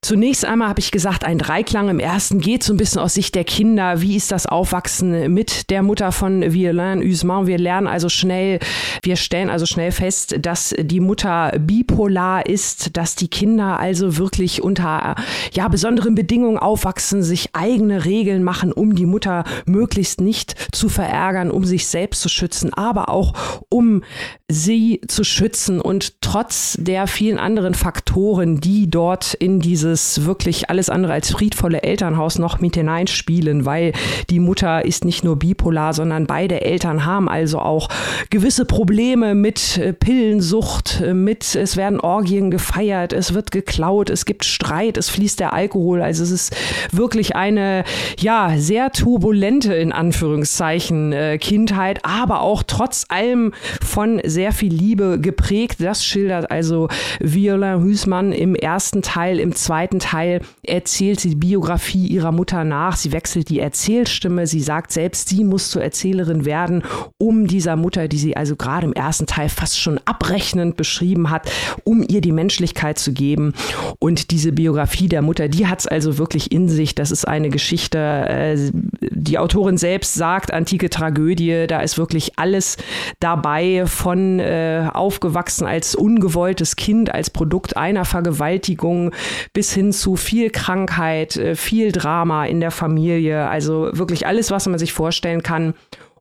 [0.05, 3.37] Zunächst einmal habe ich gesagt, ein Dreiklang im ersten geht so ein bisschen aus Sicht
[3.37, 4.01] der Kinder.
[4.01, 7.47] Wie ist das Aufwachsen mit der Mutter von Violain Usman?
[7.47, 8.59] Wir lernen also schnell,
[9.05, 14.61] wir stellen also schnell fest, dass die Mutter bipolar ist, dass die Kinder also wirklich
[14.61, 15.15] unter
[15.53, 21.53] ja, besonderen Bedingungen aufwachsen, sich eigene Regeln machen, um die Mutter möglichst nicht zu verärgern,
[21.53, 23.35] um sich selbst zu schützen, aber auch
[23.69, 24.03] um
[24.49, 29.61] sie zu schützen und trotz der vielen anderen Faktoren, die dort in
[29.93, 33.93] dieses wirklich alles andere als friedvolle Elternhaus noch mit hineinspielen, weil
[34.31, 37.89] die Mutter ist nicht nur bipolar, sondern beide Eltern haben also auch
[38.31, 44.25] gewisse Probleme mit äh, Pillensucht, äh, mit es werden Orgien gefeiert, es wird geklaut, es
[44.25, 46.57] gibt Streit, es fließt der Alkohol, also es ist
[46.91, 47.85] wirklich eine
[48.19, 53.53] ja sehr turbulente in Anführungszeichen äh, Kindheit, aber auch trotz allem
[53.85, 55.77] von sehr viel Liebe geprägt.
[55.81, 56.89] Das schildert also
[57.21, 59.39] Viola Hüßmann im ersten Teil.
[59.39, 62.97] Im zweiten Teil erzählt sie die Biografie ihrer Mutter nach.
[62.97, 64.47] Sie wechselt die Erzählstimme.
[64.47, 66.83] Sie sagt selbst, sie muss zur Erzählerin werden,
[67.19, 71.51] um dieser Mutter, die sie also gerade im ersten Teil fast schon abrechnend beschrieben hat,
[71.85, 73.55] um ihr die Menschlichkeit zu geben.
[73.99, 76.95] Und diese Biografie der Mutter, die hat es also wirklich in sich.
[76.95, 81.67] Das ist eine Geschichte, äh, die Autorin selbst sagt, antike Tragödie.
[81.67, 82.77] Da ist wirklich alles
[83.21, 89.13] dabei von äh, aufgewachsen als ungewolltes Kind, als Produkt einer Vergewaltigung
[89.53, 93.49] bis hin zu viel Krankheit, äh, viel Drama in der Familie.
[93.49, 95.75] Also wirklich alles, was man sich vorstellen kann.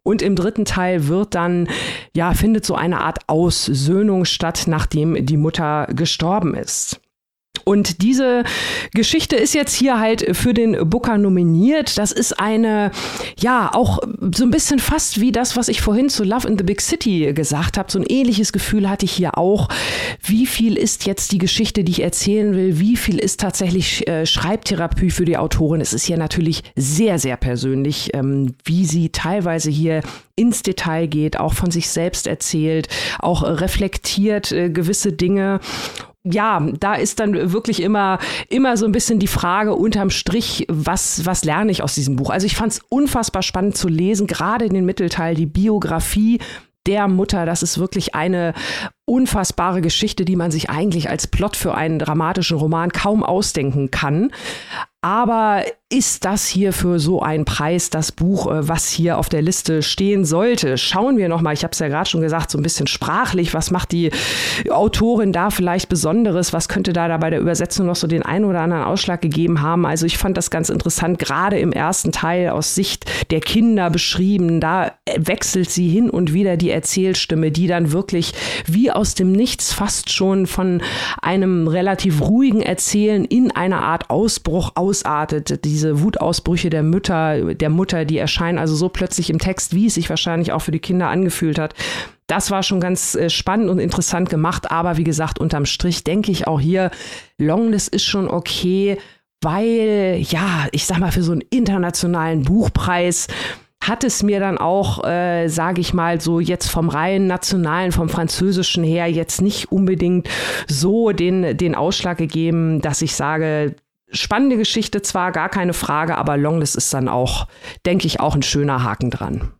[0.04, 1.68] Und im dritten Teil wird dann,
[2.16, 7.01] ja, findet so eine Art Aussöhnung statt, nachdem die Mutter gestorben ist.
[7.64, 8.44] Und diese
[8.94, 11.98] Geschichte ist jetzt hier halt für den Booker nominiert.
[11.98, 12.92] Das ist eine,
[13.40, 14.00] ja, auch
[14.34, 17.34] so ein bisschen fast wie das, was ich vorhin zu Love in the Big City
[17.34, 17.92] gesagt habe.
[17.92, 19.68] So ein ähnliches Gefühl hatte ich hier auch.
[20.24, 22.80] Wie viel ist jetzt die Geschichte, die ich erzählen will?
[22.80, 25.82] Wie viel ist tatsächlich äh, Schreibtherapie für die Autorin?
[25.82, 30.02] Es ist hier natürlich sehr, sehr persönlich, ähm, wie sie teilweise hier
[30.36, 32.88] ins Detail geht, auch von sich selbst erzählt,
[33.20, 35.60] auch reflektiert äh, gewisse Dinge
[36.24, 41.26] ja, da ist dann wirklich immer, immer so ein bisschen die Frage unterm Strich, was,
[41.26, 42.30] was lerne ich aus diesem Buch?
[42.30, 46.40] Also ich fand es unfassbar spannend zu lesen, gerade in den Mittelteil, die Biografie
[46.86, 47.46] der Mutter.
[47.46, 48.54] Das ist wirklich eine
[49.06, 54.32] unfassbare Geschichte, die man sich eigentlich als Plot für einen dramatischen Roman kaum ausdenken kann.
[55.04, 59.42] Aber ist das hier für so einen Preis das Buch, äh, was hier auf der
[59.42, 60.78] Liste stehen sollte?
[60.78, 61.54] Schauen wir noch mal.
[61.54, 63.54] Ich habe es ja gerade schon gesagt, so ein bisschen sprachlich.
[63.56, 64.12] Was macht die
[64.70, 66.54] Autorin da vielleicht Besonderes?
[66.54, 69.62] Was könnte da, da bei der Übersetzung noch so den einen oder anderen Ausschlag gegeben
[69.62, 69.88] haben?
[69.88, 74.62] Also ich fand das ganz interessant, gerade im ersten Teil aus Sicht der Kinder beschrieben.
[74.62, 78.34] Da wechselt sie hin und wieder die Erzählstimme, die dann wirklich
[78.68, 80.82] wie aus dem Nichts fast schon von
[81.22, 85.64] einem relativ ruhigen Erzählen in eine Art Ausbruch aus ausartet.
[85.64, 89.94] Diese Wutausbrüche der Mütter, der Mutter, die erscheinen also so plötzlich im Text, wie es
[89.94, 91.74] sich wahrscheinlich auch für die Kinder angefühlt hat.
[92.28, 94.70] Das war schon ganz äh, spannend und interessant gemacht.
[94.70, 96.92] Aber wie gesagt, unterm Strich denke ich auch hier,
[97.38, 98.98] Longlist ist schon okay,
[99.42, 103.28] weil, ja, ich sag mal, für so einen internationalen Buchpreis
[103.84, 108.10] hat es mir dann auch, äh, sage ich mal, so jetzt vom rein nationalen, vom
[108.10, 110.30] französischen her jetzt nicht unbedingt
[110.68, 113.76] so den, den Ausschlag gegeben, dass ich sage,
[114.12, 117.48] spannende Geschichte zwar, gar keine Frage, aber Longlist ist dann auch,
[117.86, 119.52] denke ich, auch ein schöner Haken dran.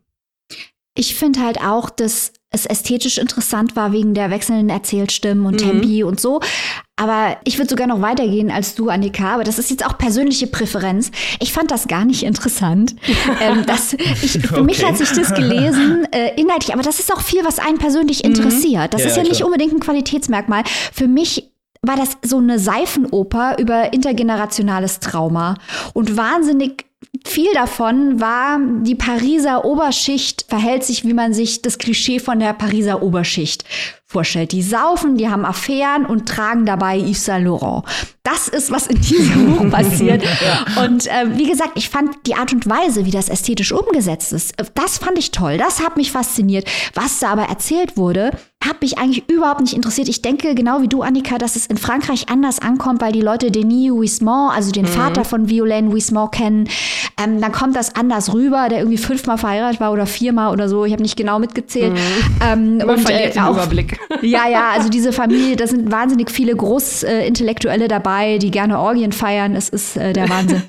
[0.94, 5.70] Ich finde halt auch, dass es ästhetisch interessant war wegen der wechselnden Erzählstimmen und mhm.
[5.70, 6.40] Tempi und so.
[6.96, 9.34] Aber ich würde sogar noch weitergehen als du, Annika.
[9.34, 11.10] Aber das ist jetzt auch persönliche Präferenz.
[11.40, 12.94] Ich fand das gar nicht interessant.
[13.40, 14.62] ähm, das, ich, für okay.
[14.62, 16.74] mich hat sich das gelesen, äh, inhaltlich.
[16.74, 18.30] Aber das ist auch viel, was einen persönlich mhm.
[18.30, 18.92] interessiert.
[18.92, 20.62] Das ja, ist ja, ja nicht unbedingt ein Qualitätsmerkmal.
[20.92, 21.51] Für mich
[21.84, 25.56] war das so eine Seifenoper über intergenerationales Trauma.
[25.94, 26.86] Und wahnsinnig
[27.24, 32.52] viel davon war, die Pariser Oberschicht verhält sich, wie man sich das Klischee von der
[32.52, 33.64] Pariser Oberschicht
[34.12, 34.52] vorstellt.
[34.52, 37.84] Die saufen, die haben Affären und tragen dabei Yves Saint Laurent.
[38.22, 40.22] Das ist, was in diesem Buch passiert.
[40.84, 44.58] Und äh, wie gesagt, ich fand die Art und Weise, wie das ästhetisch umgesetzt ist,
[44.60, 45.58] äh, das fand ich toll.
[45.58, 46.68] Das hat mich fasziniert.
[46.94, 48.30] Was da aber erzählt wurde,
[48.64, 50.08] hat mich eigentlich überhaupt nicht interessiert.
[50.08, 53.50] Ich denke, genau wie du, Annika, dass es in Frankreich anders ankommt, weil die Leute
[53.50, 54.88] Denis Huismont, also den mhm.
[54.88, 56.68] Vater von Violaine Huismont, kennen.
[57.22, 60.84] Ähm, dann kommt das anders rüber, der irgendwie fünfmal verheiratet war oder viermal oder so.
[60.84, 61.92] Ich habe nicht genau mitgezählt.
[61.92, 61.98] Mhm.
[62.40, 63.98] Ähm, Man und, verliert äh, den Überblick.
[64.20, 69.56] Ja, ja, also diese Familie, da sind wahnsinnig viele Großintellektuelle dabei, die gerne Orgien feiern.
[69.56, 70.62] Es ist äh, der Wahnsinn.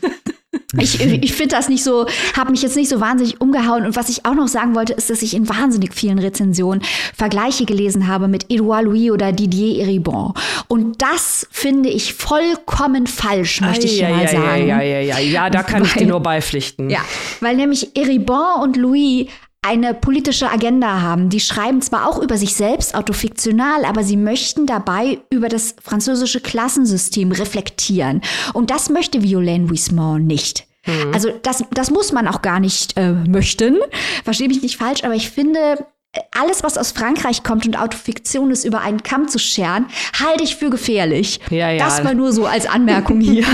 [0.80, 3.86] Ich, ich finde das nicht so, habe mich jetzt nicht so wahnsinnig umgehauen.
[3.86, 6.84] Und was ich auch noch sagen wollte, ist, dass ich in wahnsinnig vielen Rezensionen
[7.16, 10.34] Vergleiche gelesen habe mit Edouard Louis oder Didier Eribon.
[10.68, 14.68] Und das finde ich vollkommen falsch, möchte ich hier mal sagen.
[14.68, 16.90] Ja, ja, ja, ja, ja, da kann weil, ich dir nur beipflichten.
[16.90, 17.02] Ja,
[17.40, 19.28] weil nämlich Eribon und Louis
[19.64, 21.30] eine politische Agenda haben.
[21.30, 26.42] Die schreiben zwar auch über sich selbst autofiktional, aber sie möchten dabei über das französische
[26.42, 28.22] Klassensystem reflektieren.
[28.54, 30.68] Und das möchte Violaine Wismont nicht.
[30.86, 31.14] Mhm.
[31.14, 33.78] Also das, das muss man auch gar nicht äh, möchten.
[34.24, 35.86] Verstehe mich nicht falsch, aber ich finde,
[36.32, 39.86] alles, was aus Frankreich kommt und Autofiktion ist, über einen Kamm zu scheren,
[40.20, 41.40] halte ich für gefährlich.
[41.50, 41.84] Ja, ja.
[41.84, 43.46] Das mal nur so als Anmerkung hier.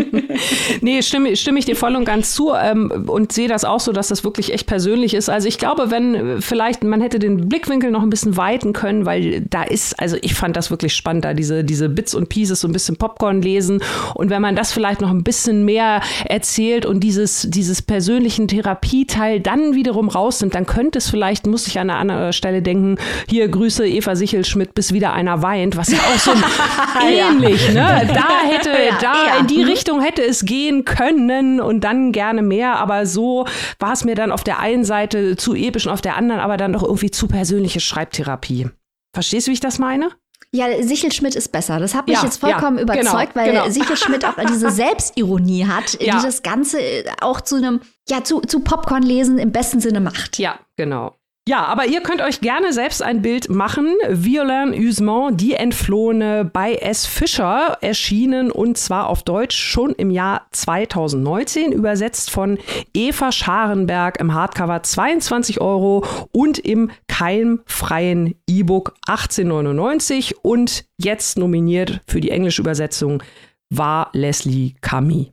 [0.80, 3.92] nee, stimme, stimme ich dir voll und ganz zu ähm, und sehe das auch so,
[3.92, 5.28] dass das wirklich echt persönlich ist.
[5.28, 9.40] Also ich glaube, wenn vielleicht man hätte den Blickwinkel noch ein bisschen weiten können, weil
[9.42, 12.68] da ist, also ich fand das wirklich spannend, da diese, diese Bits und Pieces, so
[12.68, 13.82] ein bisschen Popcorn lesen.
[14.14, 19.40] Und wenn man das vielleicht noch ein bisschen mehr erzählt und dieses, dieses persönlichen Therapieteil
[19.40, 22.96] dann wiederum rausnimmt, dann könnte es vielleicht, muss ich an an einer anderen Stelle denken,
[23.28, 26.32] hier Grüße Eva Sichelschmidt, bis wieder einer weint, was ja auch so
[27.06, 28.08] ähnlich, ne?
[28.12, 29.36] Da hätte, ja, da ja.
[29.40, 29.68] in die mhm.
[29.68, 33.46] Richtung hätte es gehen können und dann gerne mehr, aber so
[33.78, 36.56] war es mir dann auf der einen Seite zu episch und auf der anderen aber
[36.56, 38.68] dann doch irgendwie zu persönliche Schreibtherapie.
[39.14, 40.10] Verstehst du, wie ich das meine?
[40.50, 41.78] Ja, Sichelschmidt ist besser.
[41.78, 43.68] Das hat mich ja, jetzt vollkommen ja, genau, überzeugt, genau, weil genau.
[43.68, 46.16] Sichelschmidt auch diese Selbstironie hat, ja.
[46.16, 46.78] die das Ganze
[47.20, 50.38] auch zu einem, ja, zu, zu Popcorn lesen im besten Sinne macht.
[50.38, 51.17] Ja, genau.
[51.48, 53.96] Ja, aber ihr könnt euch gerne selbst ein Bild machen.
[54.06, 57.06] Violain Usement, die Entflohene bei S.
[57.06, 62.58] Fischer erschienen und zwar auf Deutsch schon im Jahr 2019, übersetzt von
[62.92, 72.20] Eva Scharenberg im Hardcover 22 Euro und im keimfreien E-Book 18,99 und jetzt nominiert für
[72.20, 73.22] die englische Übersetzung
[73.70, 75.32] war Leslie Kami.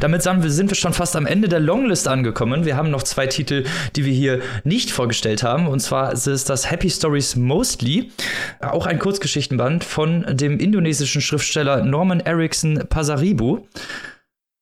[0.00, 2.64] Damit sind wir schon fast am Ende der Longlist angekommen.
[2.64, 3.64] Wir haben noch zwei Titel,
[3.96, 5.66] die wir hier nicht vorgestellt haben.
[5.66, 8.12] Und zwar ist das Happy Stories Mostly,
[8.60, 13.66] auch ein Kurzgeschichtenband von dem indonesischen Schriftsteller Norman Erickson Pasaribu.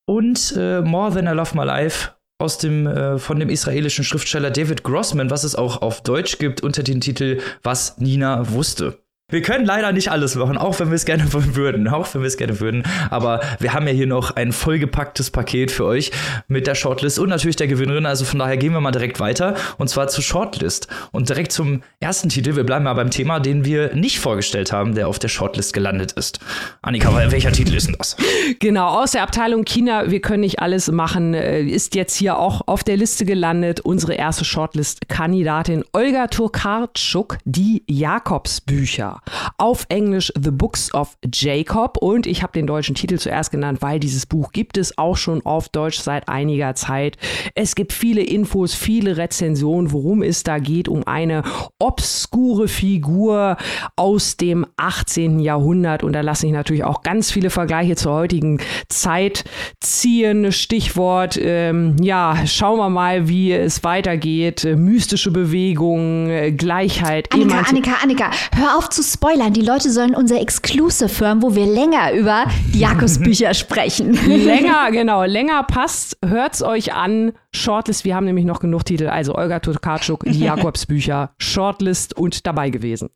[0.08, 4.50] Und äh, More Than I Love My Life aus dem, äh, von dem israelischen Schriftsteller
[4.50, 8.98] David Grossman, was es auch auf Deutsch gibt, unter dem Titel Was Nina wusste.
[9.28, 12.28] Wir können leider nicht alles machen, auch wenn wir es gerne würden, auch wenn wir
[12.28, 12.84] es gerne würden.
[13.10, 16.12] Aber wir haben ja hier noch ein vollgepacktes Paket für euch
[16.46, 18.06] mit der Shortlist und natürlich der Gewinnerin.
[18.06, 21.82] Also von daher gehen wir mal direkt weiter und zwar zur Shortlist und direkt zum
[21.98, 22.54] ersten Titel.
[22.54, 26.12] Wir bleiben mal beim Thema, den wir nicht vorgestellt haben, der auf der Shortlist gelandet
[26.12, 26.38] ist.
[26.82, 28.16] Annika, welcher Titel ist denn das?
[28.60, 32.62] Genau, aus der Abteilung China, wir können nicht alles machen, äh, ist jetzt hier auch
[32.66, 33.80] auf der Liste gelandet.
[33.80, 39.15] Unsere erste Shortlist-Kandidatin Olga Turkarczuk, die Jakobsbücher
[39.58, 44.00] auf Englisch The Books of Jacob und ich habe den deutschen Titel zuerst genannt, weil
[44.00, 47.16] dieses Buch gibt es auch schon auf Deutsch seit einiger Zeit.
[47.54, 51.42] Es gibt viele Infos, viele Rezensionen, worum es da geht, um eine
[51.78, 53.56] obskure Figur
[53.96, 55.40] aus dem 18.
[55.40, 59.44] Jahrhundert und da lasse ich natürlich auch ganz viele Vergleiche zur heutigen Zeit
[59.80, 60.52] ziehen.
[60.52, 64.64] Stichwort, ähm, ja, schauen wir mal, wie es weitergeht.
[64.64, 67.32] Mystische Bewegungen, Gleichheit.
[67.32, 69.52] Annika, Annika, Annika, hör auf zu spoilern.
[69.52, 74.12] Die Leute sollen unser Exclusive hören, wo wir länger über die Jakobsbücher sprechen.
[74.26, 76.16] länger, genau, länger passt.
[76.24, 77.32] Hört's euch an.
[77.52, 79.08] Shortlist, wir haben nämlich noch genug Titel.
[79.08, 83.10] Also Olga Tokarczuk, die Jakobsbücher, Shortlist und dabei gewesen.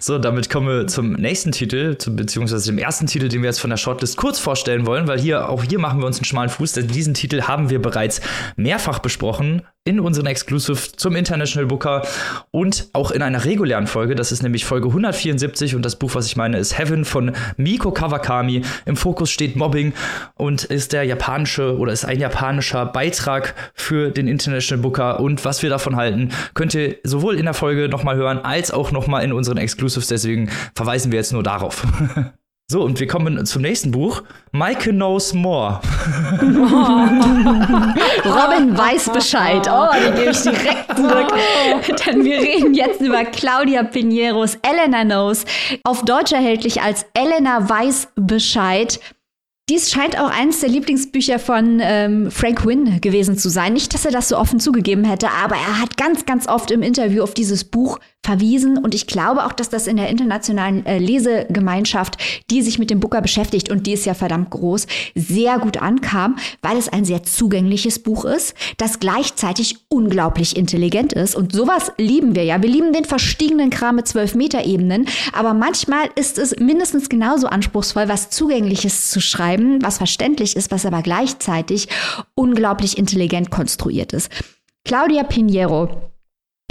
[0.00, 3.60] so, damit kommen wir zum nächsten Titel, zu, beziehungsweise dem ersten Titel, den wir jetzt
[3.60, 6.50] von der Shortlist kurz vorstellen wollen, weil hier auch hier machen wir uns einen schmalen
[6.50, 8.20] Fuß, denn diesen Titel haben wir bereits
[8.56, 12.06] mehrfach besprochen in unseren Exclusive zum International Booker
[12.52, 14.14] und auch in einer regulären Folge.
[14.14, 17.90] Das ist nämlich Folge 174 und das Buch, was ich meine, ist Heaven von Miko
[17.90, 18.62] Kawakami.
[18.86, 19.92] Im Fokus steht Mobbing
[20.34, 25.62] und ist der japanische oder ist ein japanischer Beitrag für den International Booker und was
[25.62, 29.32] wir davon halten, könnt ihr sowohl in der Folge nochmal hören als auch nochmal in
[29.32, 30.06] unseren Exclusives.
[30.06, 31.84] Deswegen verweisen wir jetzt nur darauf.
[32.72, 34.22] So, und wir kommen zum nächsten Buch.
[34.50, 35.82] Maike Knows More.
[38.24, 39.68] Robin weiß Bescheid.
[39.70, 41.34] Oh, die gebe ich direkt zurück.
[42.06, 45.44] Denn wir reden jetzt über Claudia Pinieros Elena Knows.
[45.84, 48.98] Auf Deutsch erhältlich als Elena weiß Bescheid.
[49.68, 53.74] Dies scheint auch eines der Lieblingsbücher von ähm, Frank Wynne gewesen zu sein.
[53.74, 56.80] Nicht, dass er das so offen zugegeben hätte, aber er hat ganz, ganz oft im
[56.80, 58.78] Interview auf dieses Buch verwiesen.
[58.78, 62.16] Und ich glaube auch, dass das in der internationalen äh, Lesegemeinschaft,
[62.50, 66.36] die sich mit dem Booker beschäftigt, und die ist ja verdammt groß, sehr gut ankam,
[66.62, 71.34] weil es ein sehr zugängliches Buch ist, das gleichzeitig unglaublich intelligent ist.
[71.34, 72.62] Und sowas lieben wir ja.
[72.62, 75.06] Wir lieben den verstiegenen Kram mit zwölf Meter Ebenen.
[75.32, 80.86] Aber manchmal ist es mindestens genauso anspruchsvoll, was Zugängliches zu schreiben, was verständlich ist, was
[80.86, 81.88] aber gleichzeitig
[82.34, 84.30] unglaublich intelligent konstruiert ist.
[84.84, 86.11] Claudia Pinheiro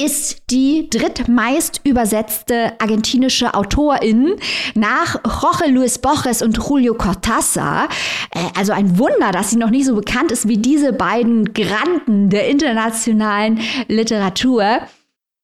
[0.04, 4.36] ist die drittmeist übersetzte argentinische Autorin
[4.74, 7.88] nach Jorge Luis Borges und Julio Cortázar.
[8.32, 12.30] Äh, also ein Wunder, dass sie noch nicht so bekannt ist wie diese beiden Granden
[12.30, 14.82] der internationalen Literatur.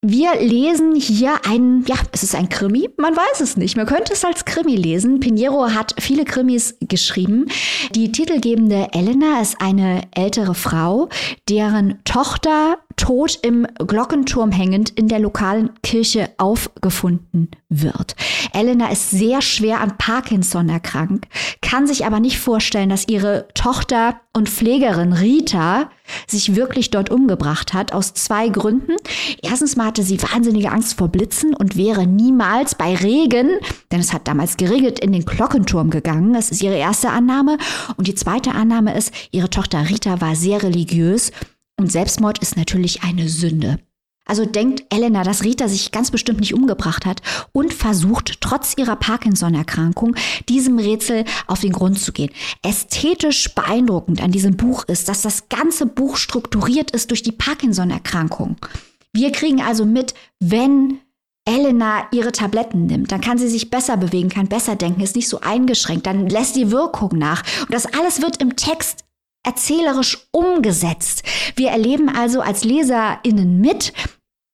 [0.00, 3.76] Wir lesen hier ein, ja, es ist ein Krimi, man weiß es nicht.
[3.76, 5.18] Man könnte es als Krimi lesen.
[5.18, 7.46] Pinheiro hat viele Krimis geschrieben.
[7.96, 11.08] Die titelgebende Elena ist eine ältere Frau,
[11.48, 18.16] deren Tochter tot im Glockenturm hängend in der lokalen Kirche aufgefunden wird.
[18.52, 21.26] Elena ist sehr schwer an Parkinson erkrankt,
[21.62, 25.90] kann sich aber nicht vorstellen, dass ihre Tochter und Pflegerin Rita
[26.26, 28.96] sich wirklich dort umgebracht hat, aus zwei Gründen.
[29.42, 33.50] Erstens mal hatte sie wahnsinnige Angst vor Blitzen und wäre niemals bei Regen,
[33.92, 36.32] denn es hat damals geregelt, in den Glockenturm gegangen.
[36.32, 37.58] Das ist ihre erste Annahme.
[37.96, 41.32] Und die zweite Annahme ist, ihre Tochter Rita war sehr religiös
[41.78, 43.78] und Selbstmord ist natürlich eine Sünde.
[44.28, 48.96] Also denkt Elena, dass Rita sich ganz bestimmt nicht umgebracht hat und versucht trotz ihrer
[48.96, 50.14] Parkinson-Erkrankung
[50.50, 52.30] diesem Rätsel auf den Grund zu gehen.
[52.62, 58.56] Ästhetisch beeindruckend an diesem Buch ist, dass das ganze Buch strukturiert ist durch die Parkinson-Erkrankung.
[59.14, 60.98] Wir kriegen also mit, wenn
[61.46, 65.30] Elena ihre Tabletten nimmt, dann kann sie sich besser bewegen, kann besser denken, ist nicht
[65.30, 67.42] so eingeschränkt, dann lässt die Wirkung nach.
[67.62, 69.04] Und das alles wird im Text
[69.48, 71.22] erzählerisch umgesetzt.
[71.56, 73.94] Wir erleben also als LeserInnen mit,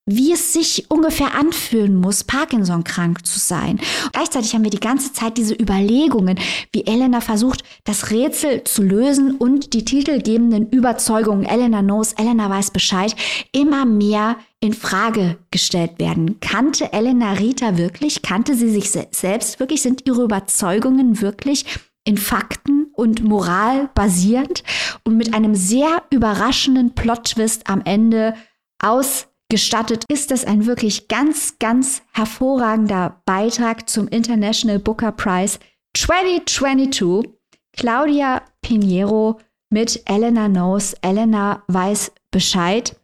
[0.06, 3.80] wie es sich ungefähr anfühlen muss, Parkinson-krank zu sein.
[4.12, 6.38] Gleichzeitig haben wir die ganze Zeit diese Überlegungen,
[6.72, 12.70] wie Elena versucht, das Rätsel zu lösen und die titelgebenden Überzeugungen, Elena knows, Elena weiß
[12.70, 13.16] Bescheid,
[13.52, 16.38] immer mehr in Frage gestellt werden.
[16.40, 18.22] Kannte Elena Rita wirklich?
[18.22, 19.82] Kannte sie sich selbst wirklich?
[19.82, 21.64] Sind ihre Überzeugungen wirklich
[22.04, 24.62] in Fakten und Moral basierend
[25.04, 28.34] und mit einem sehr überraschenden Plot-Twist am Ende
[28.82, 35.58] aus gestattet, ist das ein wirklich ganz, ganz hervorragender Beitrag zum International Booker Prize
[35.96, 37.30] 2022.
[37.76, 39.40] Claudia Pinheiro
[39.70, 40.94] mit Elena Knows.
[41.02, 42.96] Elena weiß Bescheid.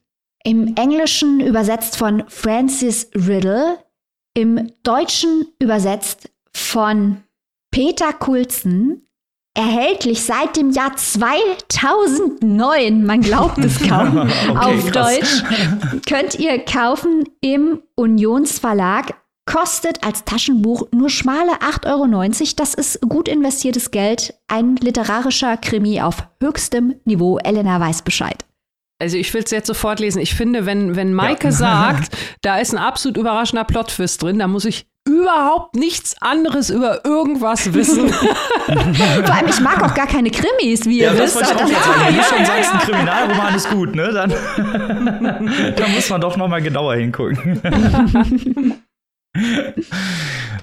[0.45, 3.79] Im Englischen übersetzt von Francis Riddle.
[4.35, 7.23] Im Deutschen übersetzt von
[7.71, 9.07] Peter Kulzen
[9.61, 15.19] erhältlich seit dem Jahr 2009, man glaubt es kaum, okay, auf krass.
[15.19, 15.45] Deutsch,
[16.09, 19.15] könnt ihr kaufen im Unionsverlag.
[19.47, 22.07] Kostet als Taschenbuch nur schmale 8,90 Euro.
[22.57, 24.35] Das ist gut investiertes Geld.
[24.49, 27.39] Ein literarischer Krimi auf höchstem Niveau.
[27.39, 28.45] Elena weiß Bescheid.
[29.01, 30.21] Also ich will es jetzt sofort lesen.
[30.21, 31.53] Ich finde, wenn, wenn Maike ja.
[31.53, 37.05] sagt, da ist ein absolut überraschender Plot-Twist drin, da muss ich überhaupt nichts anderes über
[37.05, 38.09] irgendwas wissen.
[38.13, 41.41] Vor allem, ich mag auch gar keine Krimis, wie ja, ihr wisst.
[41.41, 44.13] Das, das, ja, Wenn du schon sagst, ein Kriminalroman ist gut, ne?
[44.13, 44.31] Dann,
[45.77, 47.63] dann muss man doch noch mal genauer hingucken.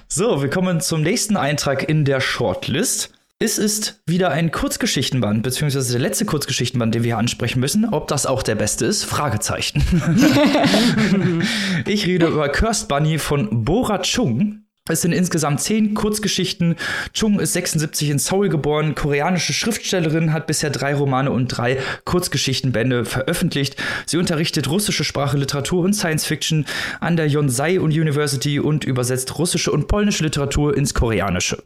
[0.08, 3.17] so, wir kommen zum nächsten Eintrag in der Shortlist.
[3.40, 7.84] Es ist wieder ein Kurzgeschichtenband, beziehungsweise der letzte Kurzgeschichtenband, den wir hier ansprechen müssen.
[7.84, 9.04] Ob das auch der beste ist?
[9.04, 9.80] Fragezeichen.
[11.86, 14.64] ich rede über Cursed Bunny von Bora Chung.
[14.90, 16.74] Es sind insgesamt zehn Kurzgeschichten.
[17.12, 23.04] Chung ist 76 in Seoul geboren, koreanische Schriftstellerin, hat bisher drei Romane und drei Kurzgeschichtenbände
[23.04, 23.76] veröffentlicht.
[24.06, 26.66] Sie unterrichtet russische Sprache, Literatur und Science Fiction
[26.98, 31.62] an der Yonsei University und übersetzt russische und polnische Literatur ins Koreanische.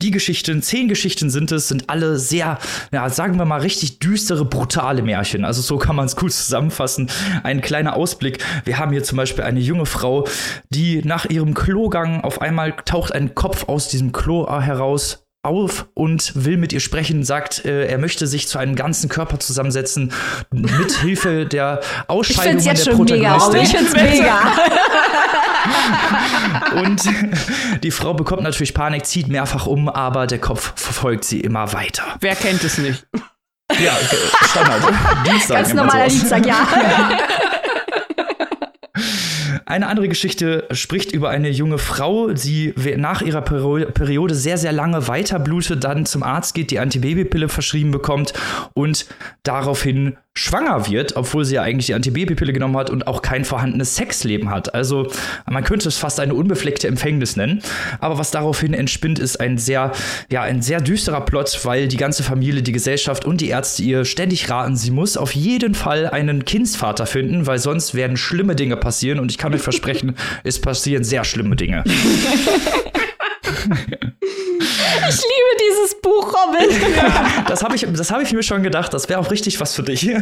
[0.00, 2.60] Die Geschichten, zehn Geschichten sind es, sind alle sehr,
[2.92, 5.44] ja, sagen wir mal, richtig düstere, brutale Märchen.
[5.44, 7.10] Also so kann man es gut zusammenfassen.
[7.42, 8.38] Ein kleiner Ausblick.
[8.64, 10.28] Wir haben hier zum Beispiel eine junge Frau,
[10.70, 16.44] die nach ihrem Klogang auf einmal taucht ein Kopf aus diesem Klo heraus, auf und
[16.44, 20.12] will mit ihr sprechen, sagt, äh, er möchte sich zu einem ganzen Körper zusammensetzen,
[20.52, 23.62] mit Hilfe der Ausscheidungen der Protagonistin.
[23.62, 24.52] Ich find's mega.
[26.74, 27.02] Und
[27.82, 32.04] die Frau bekommt natürlich Panik, zieht mehrfach um, aber der Kopf verfolgt sie immer weiter.
[32.20, 33.06] Wer kennt es nicht?
[33.78, 33.96] Ja,
[34.50, 34.82] Standard.
[35.26, 36.66] Dienstag Ganz normaler Dienstag, ja.
[39.66, 45.08] Eine andere Geschichte spricht über eine junge Frau, die nach ihrer Periode sehr, sehr lange
[45.08, 48.32] weiterblutet, dann zum Arzt geht, die Antibabypille verschrieben bekommt
[48.72, 49.06] und
[49.42, 53.96] daraufhin schwanger wird, obwohl sie ja eigentlich die Antibabypille genommen hat und auch kein vorhandenes
[53.96, 54.74] Sexleben hat.
[54.74, 55.10] Also
[55.50, 57.60] man könnte es fast eine unbefleckte Empfängnis nennen.
[58.00, 59.92] Aber was daraufhin entspinnt, ist ein sehr,
[60.30, 64.04] ja, ein sehr düsterer Plot, weil die ganze Familie, die Gesellschaft und die Ärzte ihr
[64.04, 68.76] ständig raten, sie muss auf jeden Fall einen Kindsvater finden, weil sonst werden schlimme Dinge
[68.76, 70.14] passieren und ich kann euch versprechen,
[70.44, 71.84] es passieren sehr schlimme Dinge.
[75.08, 75.97] Ich liebe dieses
[76.46, 76.68] Robin.
[77.48, 78.92] Das habe ich, hab ich mir schon gedacht.
[78.92, 80.08] Das wäre auch richtig was für dich.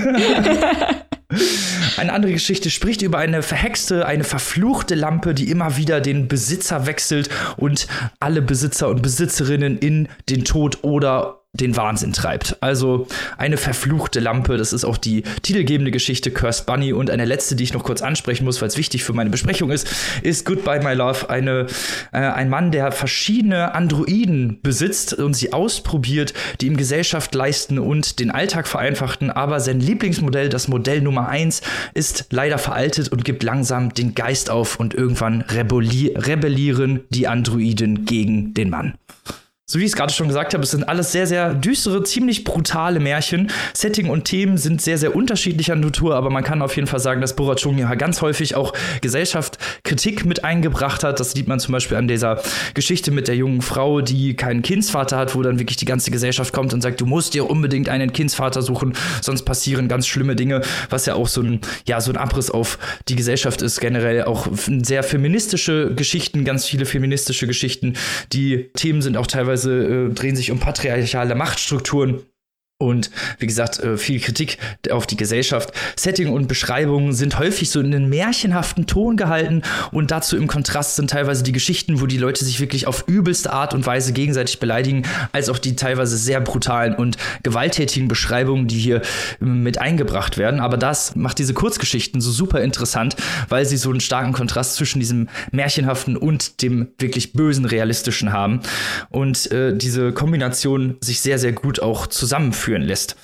[1.96, 6.86] Eine andere Geschichte spricht über eine verhexte, eine verfluchte Lampe, die immer wieder den Besitzer
[6.86, 7.88] wechselt und
[8.20, 12.56] alle Besitzer und Besitzerinnen in den Tod oder den Wahnsinn treibt.
[12.60, 16.92] Also eine verfluchte Lampe, das ist auch die titelgebende Geschichte Cursed Bunny.
[16.92, 19.70] Und eine letzte, die ich noch kurz ansprechen muss, weil es wichtig für meine Besprechung
[19.70, 19.88] ist,
[20.22, 21.66] ist Goodbye My Love, eine,
[22.12, 28.18] äh, ein Mann, der verschiedene Androiden besitzt und sie ausprobiert, die ihm Gesellschaft leisten und
[28.18, 31.62] den Alltag vereinfachten, aber sein Lieblingsmodell, das Modell Nummer 1,
[31.94, 38.54] ist leider veraltet und gibt langsam den Geist auf und irgendwann rebellieren die Androiden gegen
[38.54, 38.94] den Mann
[39.68, 42.44] so wie ich es gerade schon gesagt habe, es sind alles sehr, sehr düstere, ziemlich
[42.44, 43.50] brutale Märchen.
[43.74, 47.20] Setting und Themen sind sehr, sehr unterschiedlicher Natur, aber man kann auf jeden Fall sagen,
[47.20, 51.18] dass Borachung ja ganz häufig auch Gesellschaft Kritik mit eingebracht hat.
[51.18, 52.40] Das sieht man zum Beispiel an dieser
[52.74, 56.52] Geschichte mit der jungen Frau, die keinen Kindsvater hat, wo dann wirklich die ganze Gesellschaft
[56.52, 60.60] kommt und sagt, du musst dir unbedingt einen Kindsvater suchen, sonst passieren ganz schlimme Dinge,
[60.90, 63.80] was ja auch so ein, ja, so ein Abriss auf die Gesellschaft ist.
[63.80, 64.46] Generell auch
[64.84, 67.94] sehr feministische Geschichten, ganz viele feministische Geschichten.
[68.32, 72.22] Die Themen sind auch teilweise teilweise äh, drehen sich um patriarchale Machtstrukturen.
[72.78, 74.58] Und wie gesagt, äh, viel Kritik
[74.90, 75.72] auf die Gesellschaft.
[75.98, 79.62] Setting und Beschreibungen sind häufig so in einen märchenhaften Ton gehalten
[79.92, 83.50] und dazu im Kontrast sind teilweise die Geschichten, wo die Leute sich wirklich auf übelste
[83.50, 88.78] Art und Weise gegenseitig beleidigen, als auch die teilweise sehr brutalen und gewalttätigen Beschreibungen, die
[88.78, 89.00] hier
[89.40, 90.60] ähm, mit eingebracht werden.
[90.60, 93.16] Aber das macht diese Kurzgeschichten so super interessant,
[93.48, 98.60] weil sie so einen starken Kontrast zwischen diesem märchenhaften und dem wirklich bösen realistischen haben
[99.08, 103.16] und äh, diese Kombination sich sehr, sehr gut auch zusammenführt führen lässt.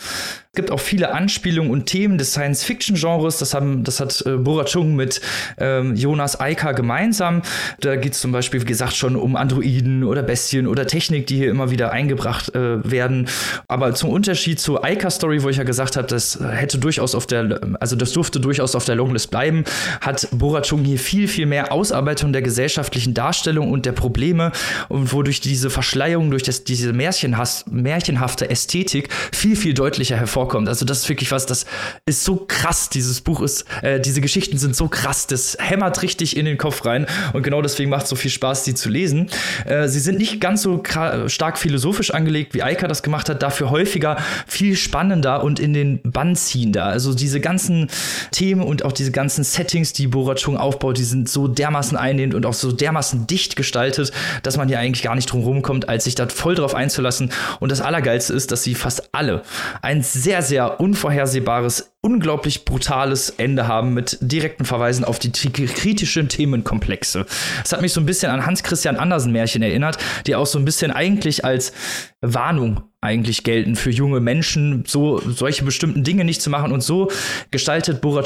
[0.54, 3.38] Es gibt auch viele Anspielungen und Themen des Science-Fiction-Genres.
[3.38, 5.22] Das, das hat äh, Bora Chung mit
[5.56, 7.40] ähm, Jonas Eika gemeinsam.
[7.80, 11.36] Da geht es zum Beispiel, wie gesagt, schon um Androiden oder Bestien oder Technik, die
[11.36, 13.30] hier immer wieder eingebracht äh, werden.
[13.66, 17.58] Aber zum Unterschied zur Eika-Story, wo ich ja gesagt habe, das hätte durchaus auf der,
[17.80, 19.64] also das durfte durchaus auf der Longlist bleiben,
[20.02, 24.52] hat Bora Chung hier viel, viel mehr Ausarbeitung der gesellschaftlichen Darstellung und der Probleme
[24.90, 30.68] und wodurch diese Verschleierung, durch das, diese märchenhafte Ästhetik viel, viel deutlicher hervorkommt vorkommt.
[30.68, 31.66] Also das ist wirklich was, das
[32.04, 32.88] ist so krass.
[32.88, 36.84] Dieses Buch ist, äh, diese Geschichten sind so krass, das hämmert richtig in den Kopf
[36.84, 39.30] rein und genau deswegen macht es so viel Spaß, die zu lesen.
[39.66, 40.82] Äh, sie sind nicht ganz so
[41.28, 44.16] stark philosophisch angelegt, wie Eika das gemacht hat, dafür häufiger
[44.48, 46.86] viel spannender und in den Bann ziehender.
[46.86, 47.88] Also diese ganzen
[48.32, 52.34] Themen und auch diese ganzen Settings, die Borat Chung aufbaut, die sind so dermaßen einnehmend
[52.34, 54.10] und auch so dermaßen dicht gestaltet,
[54.42, 57.30] dass man hier eigentlich gar nicht drum rumkommt, als sich da voll drauf einzulassen.
[57.60, 59.42] Und das Allergeilste ist, dass sie fast alle
[59.82, 66.30] ein sehr sehr, sehr unvorhersehbares, unglaublich brutales Ende haben mit direkten Verweisen auf die kritischen
[66.30, 67.26] Themenkomplexe.
[67.62, 70.58] Es hat mich so ein bisschen an Hans Christian Andersen Märchen erinnert, die auch so
[70.58, 71.74] ein bisschen eigentlich als
[72.22, 76.70] Warnung eigentlich gelten für junge Menschen, so solche bestimmten Dinge nicht zu machen.
[76.70, 77.10] Und so
[77.50, 78.22] gestaltet Bora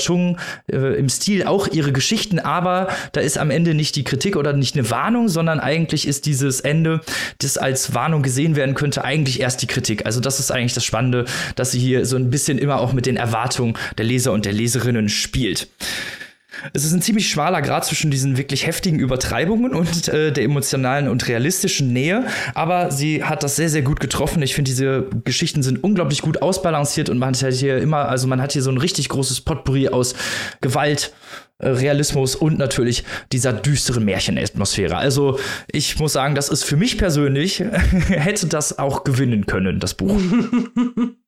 [0.71, 4.53] äh, im Stil auch ihre Geschichten, aber da ist am Ende nicht die Kritik oder
[4.53, 7.01] nicht eine Warnung, sondern eigentlich ist dieses Ende,
[7.39, 10.05] das als Warnung gesehen werden könnte, eigentlich erst die Kritik.
[10.05, 11.25] Also das ist eigentlich das Spannende,
[11.55, 14.53] dass sie hier so ein bisschen immer auch mit den Erwartungen der Leser und der
[14.53, 15.69] Leserinnen spielt.
[16.73, 21.09] Es ist ein ziemlich schmaler Grad zwischen diesen wirklich heftigen Übertreibungen und äh, der emotionalen
[21.09, 24.43] und realistischen Nähe, aber sie hat das sehr, sehr gut getroffen.
[24.43, 28.41] Ich finde, diese Geschichten sind unglaublich gut ausbalanciert und man hat hier immer, also man
[28.41, 30.15] hat hier so ein richtig großes Potpourri aus
[30.61, 31.13] Gewalt,
[31.59, 34.97] äh, Realismus und natürlich dieser düsteren Märchenatmosphäre.
[34.97, 35.39] Also
[35.71, 37.61] ich muss sagen, das ist für mich persönlich,
[38.09, 40.21] hätte das auch gewinnen können, das Buch.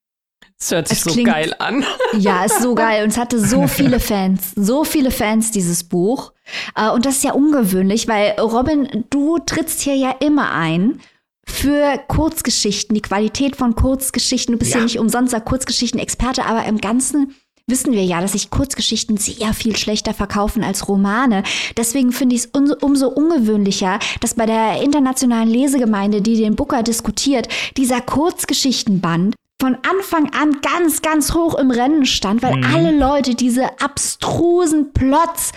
[0.59, 1.85] Das hört sich es so klingt, geil an.
[2.19, 3.05] Ja, ist so geil.
[3.05, 6.33] Und es hatte so viele Fans, so viele Fans, dieses Buch.
[6.75, 11.01] Äh, und das ist ja ungewöhnlich, weil Robin, du trittst hier ja immer ein
[11.47, 14.53] für Kurzgeschichten, die Qualität von Kurzgeschichten.
[14.53, 17.35] Du bist ja, ja nicht umsonst ein Kurzgeschichten-Experte, aber im Ganzen
[17.69, 21.45] wissen wir ja, dass sich Kurzgeschichten sehr viel schlechter verkaufen als Romane.
[21.77, 22.51] Deswegen finde ich es
[22.81, 30.31] umso ungewöhnlicher, dass bei der internationalen Lesegemeinde, die den Booker diskutiert, dieser Kurzgeschichtenband von Anfang
[30.35, 32.65] an ganz, ganz hoch im Rennen stand, weil mhm.
[32.65, 35.51] alle Leute diese abstrusen Plots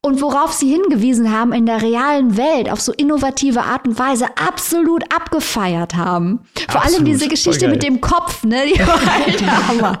[0.00, 4.26] und worauf sie hingewiesen haben in der realen Welt auf so innovative Art und Weise
[4.38, 6.40] absolut abgefeiert haben.
[6.66, 6.94] Vor absolut.
[6.94, 8.64] allem diese Geschichte mit dem Kopf, ne?
[8.66, 9.98] Die war halt Hammer.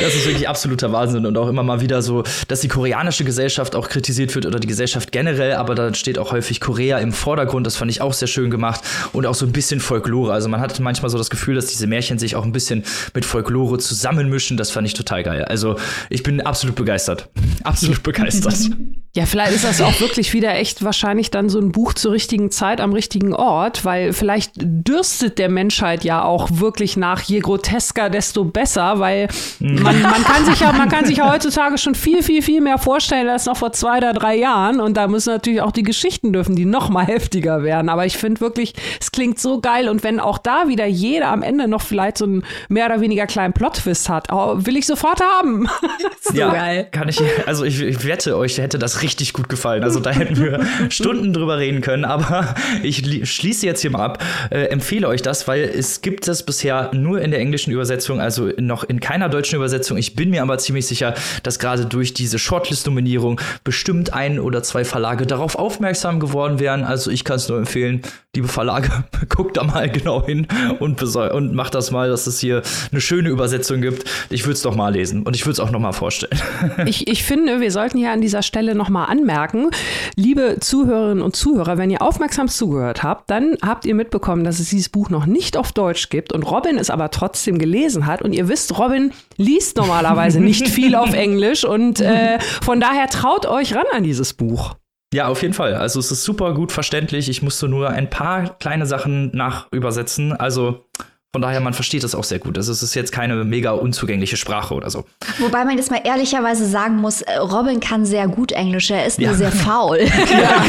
[0.00, 3.74] Das ist wirklich absoluter Wahnsinn und auch immer mal wieder so, dass die koreanische Gesellschaft
[3.74, 7.66] auch kritisiert wird oder die Gesellschaft generell, aber da steht auch häufig Korea im Vordergrund.
[7.66, 8.82] Das fand ich auch sehr schön gemacht
[9.12, 10.32] und auch so ein bisschen Folklore.
[10.32, 12.84] Also man hat manchmal so das Gefühl, dass diese Märchen sich auch ein bisschen
[13.14, 14.56] mit Folklore zusammenmischen.
[14.56, 15.44] Das fand ich total geil.
[15.44, 15.76] Also
[16.10, 17.28] ich bin absolut begeistert.
[17.64, 18.70] Absolut begeistert.
[19.14, 22.50] Ja, vielleicht ist das auch wirklich wieder echt wahrscheinlich dann so ein Buch zur richtigen
[22.50, 28.08] Zeit am richtigen Ort, weil vielleicht dürstet der Menschheit ja auch wirklich nach je grotesker,
[28.08, 32.22] desto besser, weil man, man, kann sich ja, man kann sich ja heutzutage schon viel,
[32.22, 34.80] viel, viel mehr vorstellen als noch vor zwei oder drei Jahren.
[34.80, 37.90] Und da müssen natürlich auch die Geschichten dürfen, die noch mal heftiger werden.
[37.90, 39.90] Aber ich finde wirklich, es klingt so geil.
[39.90, 43.26] Und wenn auch da wieder jeder am Ende noch vielleicht so einen mehr oder weniger
[43.26, 45.68] kleinen Plot-Twist hat, oh, will ich sofort haben.
[46.22, 46.88] so ja, geil.
[46.90, 49.84] Kann ich, also ich, ich wette, euch hätte das richtig gut gefallen.
[49.84, 52.04] Also da hätten wir Stunden drüber reden können.
[52.04, 56.44] Aber ich schließe jetzt hier mal ab, äh, empfehle euch das, weil es gibt das
[56.44, 59.96] bisher nur in der englischen Übersetzung, also noch in keiner deutschen Übersetzung.
[59.98, 64.84] Ich bin mir aber ziemlich sicher, dass gerade durch diese Shortlist-Nominierung bestimmt ein oder zwei
[64.84, 66.84] Verlage darauf aufmerksam geworden wären.
[66.84, 68.02] Also ich kann es nur empfehlen,
[68.34, 70.46] liebe Verlage, guckt da mal genau hin
[70.78, 74.08] und, und macht das mal, dass es hier eine schöne Übersetzung gibt.
[74.30, 76.40] Ich würde es doch mal lesen und ich würde es auch noch mal vorstellen.
[76.86, 79.70] Ich, ich finde, wir sollten hier an dieser Stelle noch mal anmerken,
[80.16, 84.70] liebe Zuhörerinnen und Zuhörer, wenn ihr aufmerksam zugehört habt, dann habt ihr mitbekommen, dass es
[84.70, 88.22] dieses Buch noch nicht auf Deutsch gibt und Robin es aber trotzdem gelesen hat.
[88.22, 93.46] Und ihr wisst, Robin liest normalerweise nicht viel auf Englisch und äh, von daher traut
[93.46, 94.76] euch ran an dieses Buch.
[95.12, 95.74] Ja, auf jeden Fall.
[95.74, 97.28] Also es ist super gut verständlich.
[97.28, 100.32] Ich musste nur ein paar kleine Sachen nachübersetzen.
[100.32, 100.86] Also
[101.34, 102.58] Von daher, man versteht das auch sehr gut.
[102.58, 105.06] Also es ist jetzt keine mega unzugängliche Sprache oder so.
[105.38, 109.18] Wobei man jetzt mal ehrlicherweise sagen muss, äh, Robin kann sehr gut Englisch, er ist
[109.18, 109.28] ja.
[109.28, 110.00] nur sehr faul.
[110.00, 110.64] ja,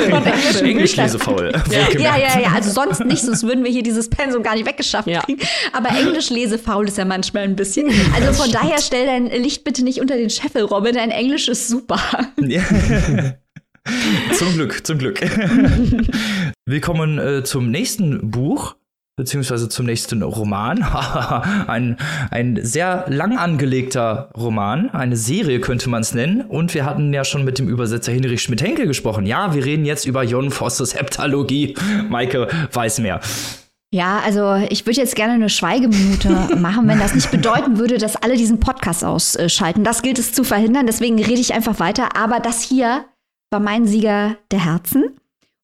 [0.06, 0.66] genau.
[0.66, 1.52] Englisch lese faul.
[1.70, 1.90] Ja.
[2.00, 5.06] ja, ja, ja, also sonst nicht, sonst würden wir hier dieses Pensum gar nicht weggeschafft
[5.06, 5.20] ja.
[5.20, 5.42] kriegen.
[5.74, 7.92] Aber Englisch lese faul ist ja manchmal ein bisschen.
[8.14, 11.68] Also von daher stell dein Licht bitte nicht unter den Scheffel, Robin, dein Englisch ist
[11.68, 12.00] super.
[12.38, 12.62] Ja.
[14.32, 15.20] zum Glück, zum Glück.
[16.64, 18.76] Wir kommen äh, zum nächsten Buch
[19.20, 20.82] beziehungsweise zum nächsten Roman.
[21.66, 21.98] ein,
[22.30, 26.40] ein sehr lang angelegter Roman, eine Serie könnte man es nennen.
[26.40, 29.26] Und wir hatten ja schon mit dem Übersetzer Hinrich Schmidt-Henkel gesprochen.
[29.26, 31.76] Ja, wir reden jetzt über Jon Fosses Heptalogie.
[32.08, 33.20] Maike weiß mehr.
[33.92, 38.16] Ja, also ich würde jetzt gerne eine Schweigeminute machen, wenn das nicht bedeuten würde, dass
[38.16, 39.84] alle diesen Podcast ausschalten.
[39.84, 42.16] Das gilt es zu verhindern, deswegen rede ich einfach weiter.
[42.16, 43.04] Aber das hier
[43.50, 45.19] war mein Sieger der Herzen.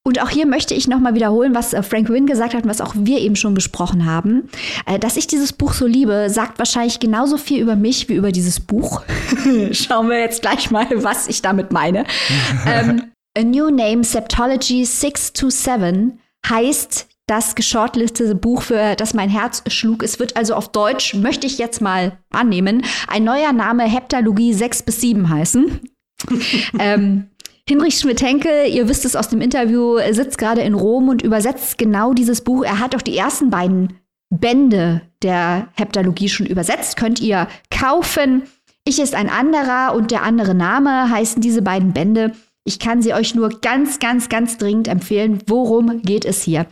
[0.07, 2.81] Und auch hier möchte ich nochmal wiederholen, was äh, Frank Wynne gesagt hat und was
[2.81, 4.49] auch wir eben schon besprochen haben.
[4.87, 8.31] Äh, dass ich dieses Buch so liebe, sagt wahrscheinlich genauso viel über mich wie über
[8.31, 9.03] dieses Buch.
[9.73, 12.05] Schauen wir jetzt gleich mal, was ich damit meine.
[12.69, 16.13] ähm, A New Name Septology 627
[16.49, 20.05] heißt das geschortlistete Buch, für das mein Herz schlug.
[20.05, 24.85] Es wird also auf Deutsch, möchte ich jetzt mal annehmen, ein neuer Name Heptalogie 6
[24.85, 25.81] bis 7 heißen.
[26.79, 27.29] ähm,
[27.69, 32.13] Hinrich Schmidt-Henkel, ihr wisst es aus dem Interview, sitzt gerade in Rom und übersetzt genau
[32.13, 32.65] dieses Buch.
[32.65, 33.99] Er hat auch die ersten beiden
[34.31, 36.97] Bände der Heptalogie schon übersetzt.
[36.97, 38.43] Könnt ihr kaufen.
[38.85, 42.33] Ich ist ein anderer und der andere Name heißen diese beiden Bände.
[42.65, 45.41] Ich kann sie euch nur ganz, ganz, ganz dringend empfehlen.
[45.47, 46.67] Worum geht es hier?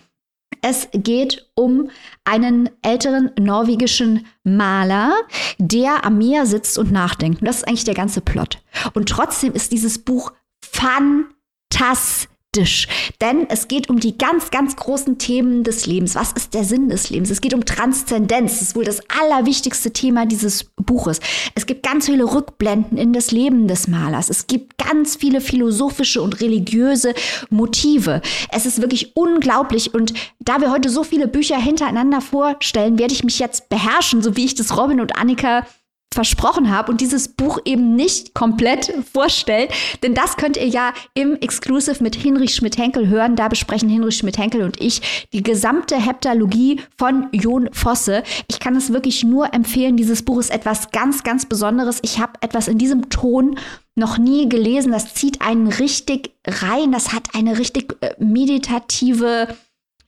[0.62, 1.90] Es geht um
[2.24, 5.12] einen älteren norwegischen Maler,
[5.58, 7.42] der am Meer sitzt und nachdenkt.
[7.42, 8.62] Und das ist eigentlich der ganze Plot.
[8.94, 10.32] Und trotzdem ist dieses Buch
[10.74, 12.86] fantastisch.
[13.20, 16.14] Denn es geht um die ganz, ganz großen Themen des Lebens.
[16.14, 17.30] Was ist der Sinn des Lebens?
[17.30, 18.52] Es geht um Transzendenz.
[18.52, 21.18] Das ist wohl das allerwichtigste Thema dieses Buches.
[21.56, 24.30] Es gibt ganz viele Rückblenden in das Leben des Malers.
[24.30, 27.14] Es gibt ganz viele philosophische und religiöse
[27.50, 28.20] Motive.
[28.52, 29.92] Es ist wirklich unglaublich.
[29.92, 34.36] Und da wir heute so viele Bücher hintereinander vorstellen, werde ich mich jetzt beherrschen, so
[34.36, 35.66] wie ich das Robin und Annika
[36.14, 39.72] versprochen habe und dieses Buch eben nicht komplett vorstellt.
[40.02, 43.36] Denn das könnt ihr ja im Exclusive mit Hinrich Schmidt-Henkel hören.
[43.36, 48.22] Da besprechen Hinrich Schmidt-Henkel und ich die gesamte Heptalogie von Jon Fosse.
[48.48, 49.96] Ich kann es wirklich nur empfehlen.
[49.96, 51.98] Dieses Buch ist etwas ganz, ganz Besonderes.
[52.02, 53.58] Ich habe etwas in diesem Ton
[53.96, 54.92] noch nie gelesen.
[54.92, 56.92] Das zieht einen richtig rein.
[56.92, 59.48] Das hat eine richtig äh, meditative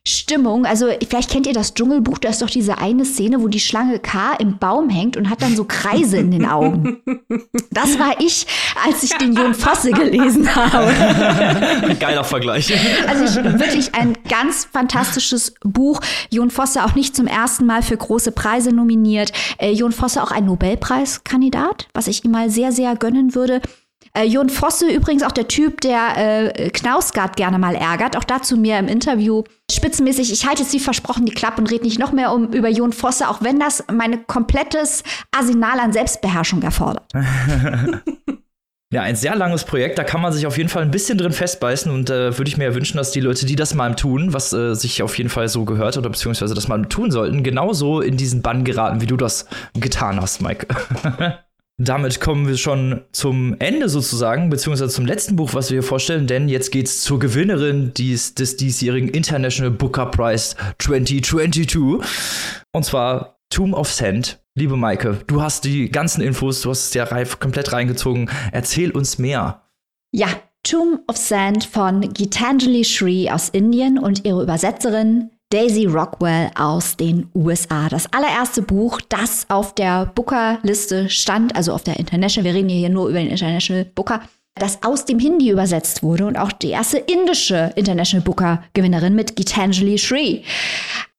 [0.07, 0.67] Stimmung.
[0.67, 3.99] Also vielleicht kennt ihr das Dschungelbuch, da ist doch diese eine Szene, wo die Schlange
[3.99, 6.99] K im Baum hängt und hat dann so Kreise in den Augen.
[7.71, 8.47] Das war ich,
[8.87, 11.95] als ich den Jon Fosse gelesen habe.
[12.01, 12.73] Geiler Vergleich.
[13.09, 16.01] Also ich, wirklich ein ganz fantastisches Buch.
[16.31, 19.33] Jon Fosse auch nicht zum ersten Mal für große Preise nominiert.
[19.59, 23.61] Äh, Jon Fosse auch ein Nobelpreiskandidat, was ich ihm mal sehr, sehr gönnen würde.
[24.17, 28.17] Äh, Jon Fosse übrigens auch der Typ, der äh, Knausgard gerne mal ärgert.
[28.17, 30.33] Auch dazu mir im Interview spitzenmäßig.
[30.33, 32.93] Ich halte jetzt wie versprochen die Klappe und rede nicht noch mehr um über Jon
[32.93, 35.03] Fosse, auch wenn das mein komplettes
[35.37, 37.05] Arsenal an Selbstbeherrschung erfordert.
[38.93, 41.33] Ja, ein sehr langes Projekt, da kann man sich auf jeden Fall ein bisschen drin
[41.33, 44.33] festbeißen und äh, würde ich mir ja wünschen, dass die Leute, die das mal tun,
[44.33, 48.01] was äh, sich auf jeden Fall so gehört oder beziehungsweise das mal tun sollten, genauso
[48.01, 50.69] in diesen Bann geraten, wie du das getan hast, Mike.
[51.79, 56.27] Damit kommen wir schon zum Ende sozusagen, beziehungsweise zum letzten Buch, was wir hier vorstellen,
[56.27, 61.77] denn jetzt geht's zur Gewinnerin dies, des diesjährigen International Booker Prize 2022.
[62.73, 64.41] Und zwar Tomb of Sand.
[64.55, 68.31] Liebe Maike, du hast die ganzen Infos, du hast es ja reif, komplett reingezogen.
[68.53, 69.63] Erzähl uns mehr.
[70.13, 70.29] Ja,
[70.63, 77.29] Tomb of Sand von Gitanjali Shri aus Indien und ihre Übersetzerin Daisy Rockwell aus den
[77.33, 77.89] USA.
[77.89, 82.89] Das allererste Buch, das auf der Booker-Liste stand, also auf der International, wir reden hier
[82.89, 84.23] nur über den International Booker,
[84.57, 89.99] das aus dem Hindi übersetzt wurde und auch die erste indische International Booker-Gewinnerin mit Gitanjali
[89.99, 90.43] Shri.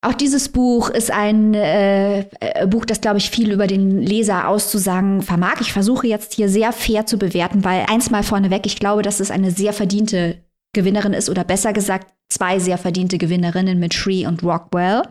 [0.01, 4.49] Auch dieses Buch ist ein äh, äh, Buch, das, glaube ich, viel über den Leser
[4.49, 5.61] auszusagen vermag.
[5.61, 9.19] Ich versuche jetzt hier sehr fair zu bewerten, weil eins mal vorneweg, ich glaube, dass
[9.21, 10.37] es eine sehr verdiente
[10.73, 15.03] Gewinnerin ist oder besser gesagt zwei sehr verdiente Gewinnerinnen mit Shree und Rockwell.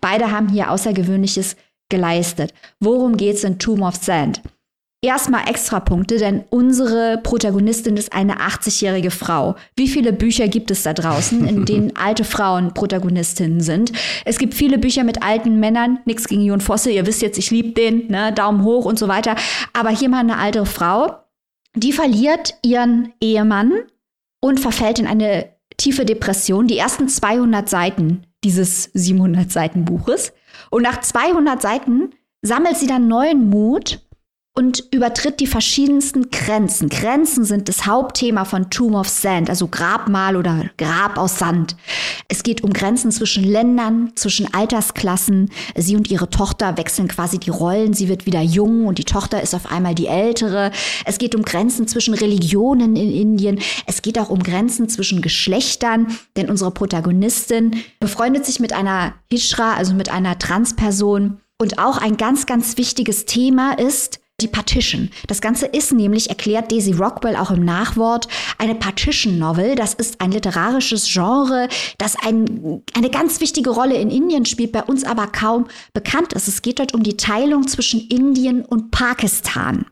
[0.00, 1.56] Beide haben hier Außergewöhnliches
[1.88, 2.54] geleistet.
[2.80, 4.42] Worum geht es in Tomb of Sand?
[5.04, 9.56] Erstmal extra Punkte, denn unsere Protagonistin ist eine 80-jährige Frau.
[9.74, 13.90] Wie viele Bücher gibt es da draußen, in denen alte Frauen Protagonistinnen sind?
[14.24, 17.50] Es gibt viele Bücher mit alten Männern, nichts gegen Jon Fosse, ihr wisst jetzt, ich
[17.50, 19.34] liebe den, ne, Daumen hoch und so weiter.
[19.72, 21.16] Aber hier mal eine alte Frau,
[21.74, 23.72] die verliert ihren Ehemann
[24.40, 25.48] und verfällt in eine
[25.82, 26.66] tiefe Depression.
[26.66, 30.32] Die ersten 200 Seiten dieses 700 Seiten Buches.
[30.70, 32.10] Und nach 200 Seiten
[32.40, 34.00] sammelt sie dann neuen Mut
[34.54, 36.90] und übertritt die verschiedensten Grenzen.
[36.90, 41.74] Grenzen sind das Hauptthema von Tomb of Sand, also Grabmal oder Grab aus Sand.
[42.28, 45.50] Es geht um Grenzen zwischen Ländern, zwischen Altersklassen.
[45.74, 47.94] Sie und ihre Tochter wechseln quasi die Rollen.
[47.94, 50.70] Sie wird wieder jung und die Tochter ist auf einmal die ältere.
[51.06, 53.58] Es geht um Grenzen zwischen Religionen in Indien.
[53.86, 59.74] Es geht auch um Grenzen zwischen Geschlechtern, denn unsere Protagonistin befreundet sich mit einer Hishra,
[59.74, 61.38] also mit einer Transperson.
[61.58, 65.10] Und auch ein ganz, ganz wichtiges Thema ist, die Partition.
[65.26, 68.28] Das Ganze ist nämlich, erklärt Daisy Rockwell auch im Nachwort,
[68.58, 69.74] eine Partition Novel.
[69.74, 71.68] Das ist ein literarisches Genre,
[71.98, 76.48] das ein, eine ganz wichtige Rolle in Indien spielt, bei uns aber kaum bekannt ist.
[76.48, 79.86] Es geht dort um die Teilung zwischen Indien und Pakistan.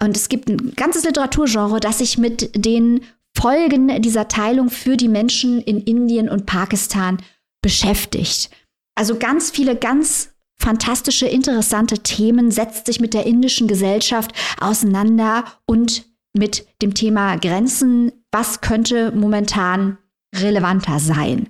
[0.00, 3.02] Und es gibt ein ganzes Literaturgenre, das sich mit den
[3.36, 7.18] Folgen dieser Teilung für die Menschen in Indien und Pakistan
[7.62, 8.50] beschäftigt.
[8.94, 16.04] Also ganz viele ganz fantastische, interessante Themen, setzt sich mit der indischen Gesellschaft auseinander und
[16.36, 18.12] mit dem Thema Grenzen.
[18.32, 19.98] Was könnte momentan
[20.34, 21.48] relevanter sein?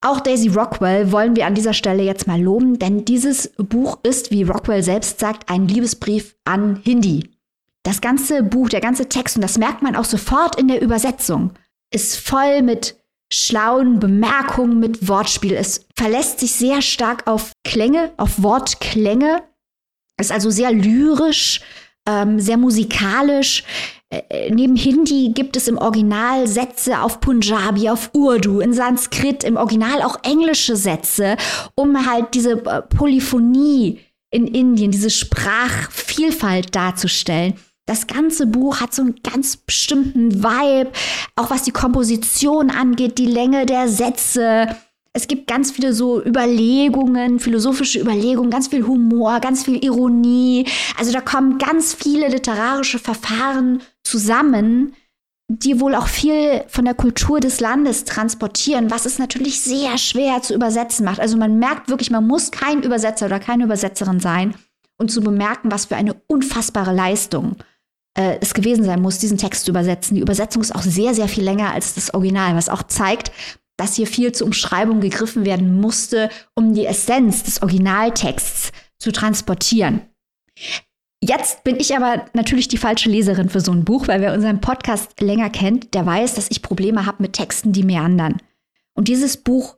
[0.00, 4.30] Auch Daisy Rockwell wollen wir an dieser Stelle jetzt mal loben, denn dieses Buch ist,
[4.30, 7.30] wie Rockwell selbst sagt, ein Liebesbrief an Hindi.
[7.82, 11.52] Das ganze Buch, der ganze Text, und das merkt man auch sofort in der Übersetzung,
[11.92, 12.96] ist voll mit
[13.32, 15.54] schlauen Bemerkungen mit Wortspiel.
[15.54, 19.42] Es verlässt sich sehr stark auf Klänge, auf Wortklänge.
[20.18, 21.60] Ist also sehr lyrisch,
[22.08, 23.64] ähm, sehr musikalisch.
[24.08, 29.42] Äh, äh, neben Hindi gibt es im Original Sätze auf Punjabi, auf Urdu, in Sanskrit,
[29.42, 31.36] im Original auch englische Sätze,
[31.74, 34.00] um halt diese äh, Polyphonie
[34.30, 37.54] in Indien, diese Sprachvielfalt darzustellen.
[37.86, 40.90] Das ganze Buch hat so einen ganz bestimmten Vibe,
[41.36, 44.66] auch was die Komposition angeht, die Länge der Sätze.
[45.12, 50.66] Es gibt ganz viele so Überlegungen, philosophische Überlegungen, ganz viel Humor, ganz viel Ironie.
[50.98, 54.92] Also da kommen ganz viele literarische Verfahren zusammen,
[55.48, 60.42] die wohl auch viel von der Kultur des Landes transportieren, was es natürlich sehr schwer
[60.42, 61.20] zu übersetzen macht.
[61.20, 64.56] Also man merkt wirklich, man muss kein Übersetzer oder keine Übersetzerin sein,
[64.98, 67.56] um zu bemerken, was für eine unfassbare Leistung
[68.16, 70.14] äh, es gewesen sein muss, diesen Text zu übersetzen.
[70.16, 73.30] Die Übersetzung ist auch sehr, sehr viel länger als das Original, was auch zeigt,
[73.76, 80.00] dass hier viel zur Umschreibung gegriffen werden musste, um die Essenz des Originaltexts zu transportieren.
[81.22, 84.60] Jetzt bin ich aber natürlich die falsche Leserin für so ein Buch, weil wer unseren
[84.60, 88.38] Podcast länger kennt, der weiß, dass ich Probleme habe mit Texten, die meandern.
[88.94, 89.76] Und dieses Buch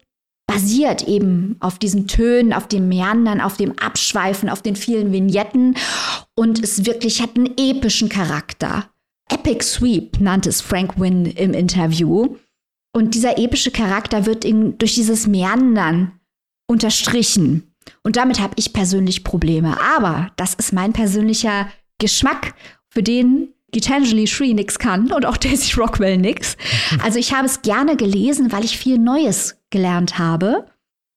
[0.49, 5.77] basiert eben auf diesen Tönen, auf dem Meandern, auf dem Abschweifen, auf den vielen Vignetten
[6.35, 8.89] und es wirklich hat einen epischen Charakter.
[9.31, 12.37] Epic Sweep nannte es Frank Wynn im Interview.
[12.93, 16.13] Und dieser epische Charakter wird in, durch dieses Meandern
[16.67, 17.75] unterstrichen.
[18.03, 19.79] Und damit habe ich persönlich Probleme.
[19.81, 21.69] Aber das ist mein persönlicher
[21.99, 22.55] Geschmack,
[22.89, 26.57] für den Gitanjali Shree nix kann und auch Daisy Rockwell nix.
[27.03, 30.67] Also ich habe es gerne gelesen, weil ich viel Neues gelernt habe,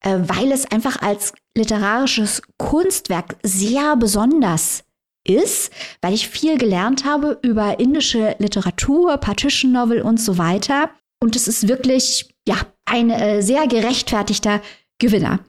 [0.03, 4.83] äh, weil es einfach als literarisches Kunstwerk sehr besonders
[5.25, 5.71] ist,
[6.01, 10.89] weil ich viel gelernt habe über indische Literatur, Partition Novel und so weiter.
[11.21, 14.61] Und es ist wirklich, ja, ein äh, sehr gerechtfertigter
[14.99, 15.39] Gewinner.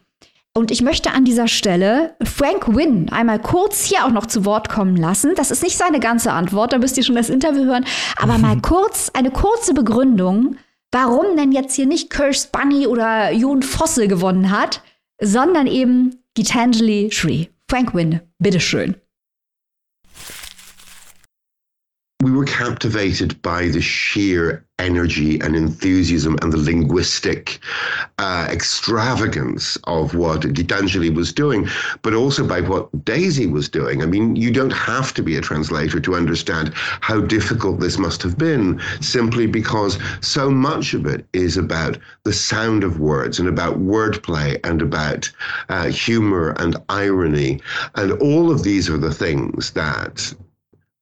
[0.54, 4.68] Und ich möchte an dieser Stelle Frank Wynn einmal kurz hier auch noch zu Wort
[4.68, 5.32] kommen lassen.
[5.34, 7.86] Das ist nicht seine ganze Antwort, da müsst ihr schon das Interview hören,
[8.16, 10.56] aber mal kurz, eine kurze Begründung,
[10.90, 14.82] warum denn jetzt hier nicht Cursed Bunny oder Jon Fosse gewonnen hat,
[15.20, 17.46] sondern eben Gitanjali Shree.
[17.66, 18.96] Frank Wynn, bitteschön.
[22.32, 27.58] We were captivated by the sheer energy and enthusiasm and the linguistic
[28.16, 31.68] uh, extravagance of what Gitanjali was doing,
[32.00, 34.02] but also by what Daisy was doing.
[34.02, 38.22] I mean, you don't have to be a translator to understand how difficult this must
[38.22, 43.46] have been, simply because so much of it is about the sound of words and
[43.46, 45.30] about wordplay and about
[45.68, 47.60] uh, humor and irony.
[47.96, 50.34] And all of these are the things that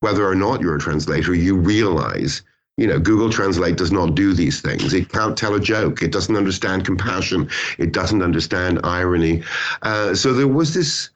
[0.01, 2.41] whether or not you're a translator, you realize,
[2.77, 4.93] you know, Google Translate does not do these things.
[4.93, 6.01] It can't tell a joke.
[6.01, 7.49] It doesn't understand compassion.
[7.77, 9.43] It doesn't understand irony.
[9.83, 11.09] Uh, so there was this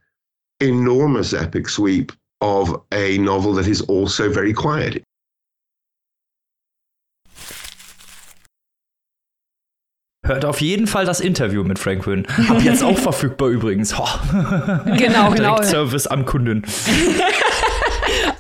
[0.62, 2.12] enormous epic sweep
[2.42, 5.04] of a novel that is also very quiet.
[10.26, 12.26] Hört auf jeden Fall das Interview mit Frank Wynn.
[12.50, 13.94] Ab jetzt auch verfügbar übrigens.
[14.98, 15.62] Genau, genau.
[15.62, 16.64] Service am Kunden.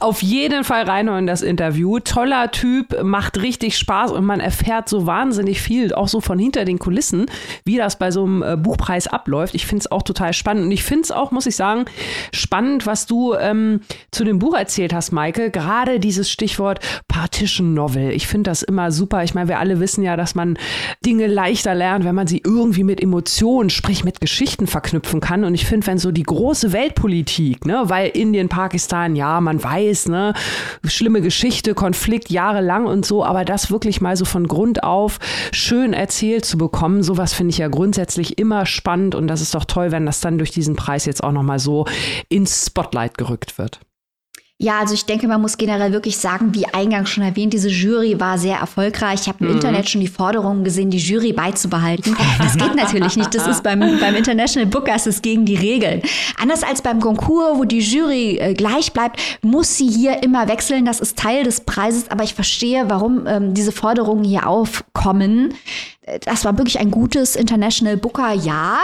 [0.06, 1.99] auf jeden Fall reinhören in das Interview.
[1.99, 6.64] Toller Typ, macht richtig Spaß und man erfährt so wahnsinnig viel, auch so von hinter
[6.64, 7.26] den Kulissen,
[7.66, 9.56] wie das bei so einem äh, Buchpreis abläuft.
[9.56, 11.86] Ich finde es auch total spannend und ich finde es auch, muss ich sagen,
[12.34, 13.82] spannend, was du ähm,
[14.12, 15.49] zu dem Buch erzählt hast, Maike.
[15.49, 18.12] Gerade dieses Stichwort Partition Novel.
[18.12, 19.24] Ich finde das immer super.
[19.24, 20.60] Ich meine, wir alle wissen ja, dass man
[21.03, 25.43] Dinge leichter lernt, wenn man sie irgendwie mit Emotionen, sprich mit Geschichten verknüpfen kann.
[25.43, 29.95] Und ich finde, wenn so die große Weltpolitik, ne, weil Indien, Pakistan, ja, man weiß,
[30.08, 30.34] ne,
[30.86, 35.20] schlimme Geschichte, Konflikt jahrelang und so, aber das wirklich mal so von Grund auf
[35.52, 39.66] schön erzählt zu bekommen, sowas finde ich ja grundsätzlich immer spannend und das ist doch
[39.66, 41.86] toll, wenn das dann durch diesen Preis jetzt auch nochmal so
[42.30, 43.80] ins Spotlight gerückt wird.
[44.58, 48.22] Ja, also ich denke, man muss generell wirklich sagen, wie eingangs schon erwähnt, diese Jury
[48.22, 49.24] war sehr erfolgreich.
[49.24, 49.56] Ich habe im mhm.
[49.56, 52.16] Internet schon die Forderungen gesehen, die Jury beizubehalten.
[52.39, 53.36] Das geht natürlich nicht.
[53.36, 56.01] Das ist beim, beim International Bookers ist gegen die Regeln.
[56.41, 60.86] Anders als beim Konkurs, wo die Jury äh, gleich bleibt, muss sie hier immer wechseln.
[60.86, 62.10] Das ist Teil des Preises.
[62.10, 65.53] Aber ich verstehe, warum ähm, diese Forderungen hier aufkommen
[66.22, 68.78] das war wirklich ein gutes International Booker Jahr.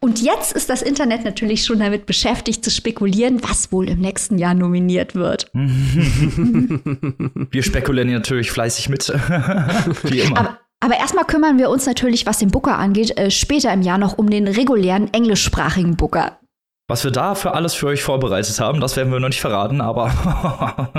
[0.00, 4.38] Und jetzt ist das Internet natürlich schon damit beschäftigt zu spekulieren, was wohl im nächsten
[4.38, 5.48] Jahr nominiert wird.
[5.54, 9.08] Wir spekulieren natürlich fleißig mit.
[10.02, 10.38] Wie immer.
[10.38, 13.96] Aber aber erstmal kümmern wir uns natürlich, was den Booker angeht, äh, später im Jahr
[13.96, 16.38] noch um den regulären englischsprachigen Booker.
[16.86, 19.80] Was wir da für alles für euch vorbereitet haben, das werden wir noch nicht verraten,
[19.80, 20.12] aber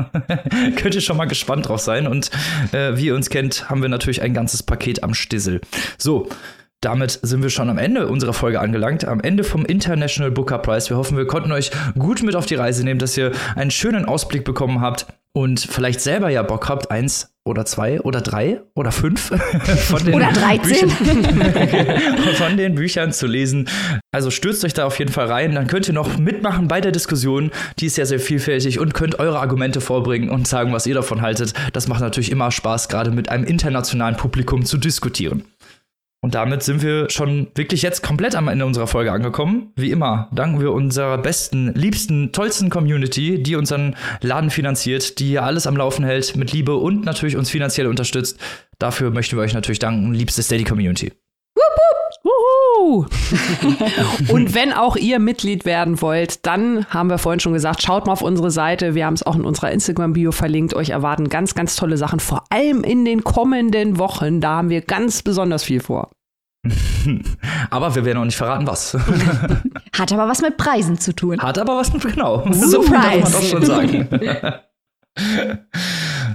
[0.77, 2.07] könnt ihr schon mal gespannt drauf sein.
[2.07, 2.31] Und
[2.71, 5.61] äh, wie ihr uns kennt, haben wir natürlich ein ganzes Paket am Stissel.
[5.99, 6.27] So,
[6.81, 10.89] damit sind wir schon am Ende unserer Folge angelangt, am Ende vom International Booker Prize.
[10.89, 11.69] Wir hoffen, wir konnten euch
[11.99, 16.01] gut mit auf die Reise nehmen, dass ihr einen schönen Ausblick bekommen habt und vielleicht
[16.01, 19.28] selber ja Bock habt, eins oder zwei oder drei oder fünf
[19.88, 23.70] von den oder 13 Büchern, von den Büchern zu lesen.
[24.12, 26.91] Also stürzt euch da auf jeden Fall rein, dann könnt ihr noch mitmachen bei der
[26.91, 30.96] Diskussion, die ist sehr, sehr vielfältig und könnt eure Argumente vorbringen und sagen, was ihr
[30.96, 31.54] davon haltet.
[31.74, 35.43] Das macht natürlich immer Spaß, gerade mit einem internationalen Publikum zu diskutieren.
[36.22, 39.72] Und damit sind wir schon wirklich jetzt komplett am Ende unserer Folge angekommen.
[39.76, 45.43] Wie immer danken wir unserer besten, liebsten, tollsten Community, die unseren Laden finanziert, die hier
[45.43, 48.39] alles am Laufen hält mit Liebe und natürlich uns finanziell unterstützt.
[48.80, 51.11] Dafür möchten wir euch natürlich danken, liebste Steady Community.
[54.29, 58.13] und wenn auch ihr Mitglied werden wollt, dann haben wir vorhin schon gesagt, schaut mal
[58.13, 58.95] auf unsere Seite.
[58.95, 60.73] Wir haben es auch in unserer Instagram-Bio verlinkt.
[60.73, 64.41] Euch erwarten ganz, ganz tolle Sachen, vor allem in den kommenden Wochen.
[64.41, 66.09] Da haben wir ganz besonders viel vor.
[67.69, 68.93] aber wir werden auch nicht verraten, was.
[69.97, 71.39] Hat aber was mit Preisen zu tun.
[71.39, 72.45] Hat aber was mit, genau.
[72.51, 74.07] So viel darf man doch schon sagen.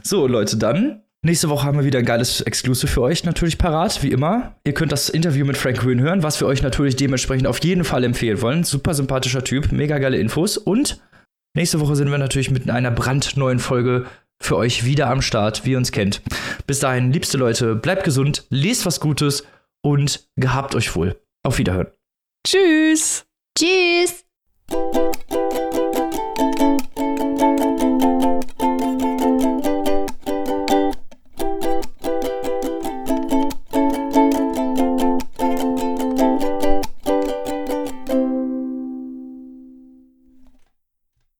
[0.03, 1.03] so, Leute, dann.
[1.23, 4.57] Nächste Woche haben wir wieder ein geiles Exclusive für euch natürlich parat, wie immer.
[4.65, 7.85] Ihr könnt das Interview mit Frank Green hören, was wir euch natürlich dementsprechend auf jeden
[7.85, 8.65] Fall empfehlen wollen.
[8.65, 10.57] Super sympathischer Typ, mega geile Infos.
[10.57, 11.03] Und
[11.55, 14.07] nächste Woche sind wir natürlich mit einer brandneuen Folge
[14.43, 16.23] für euch wieder am Start, wie ihr uns kennt.
[16.67, 19.47] Bis dahin, liebste Leute, bleibt gesund, lest was Gutes
[19.83, 21.21] und gehabt euch wohl.
[21.43, 21.89] Auf Wiederhören.
[22.47, 23.27] Tschüss.
[23.59, 24.25] Tschüss.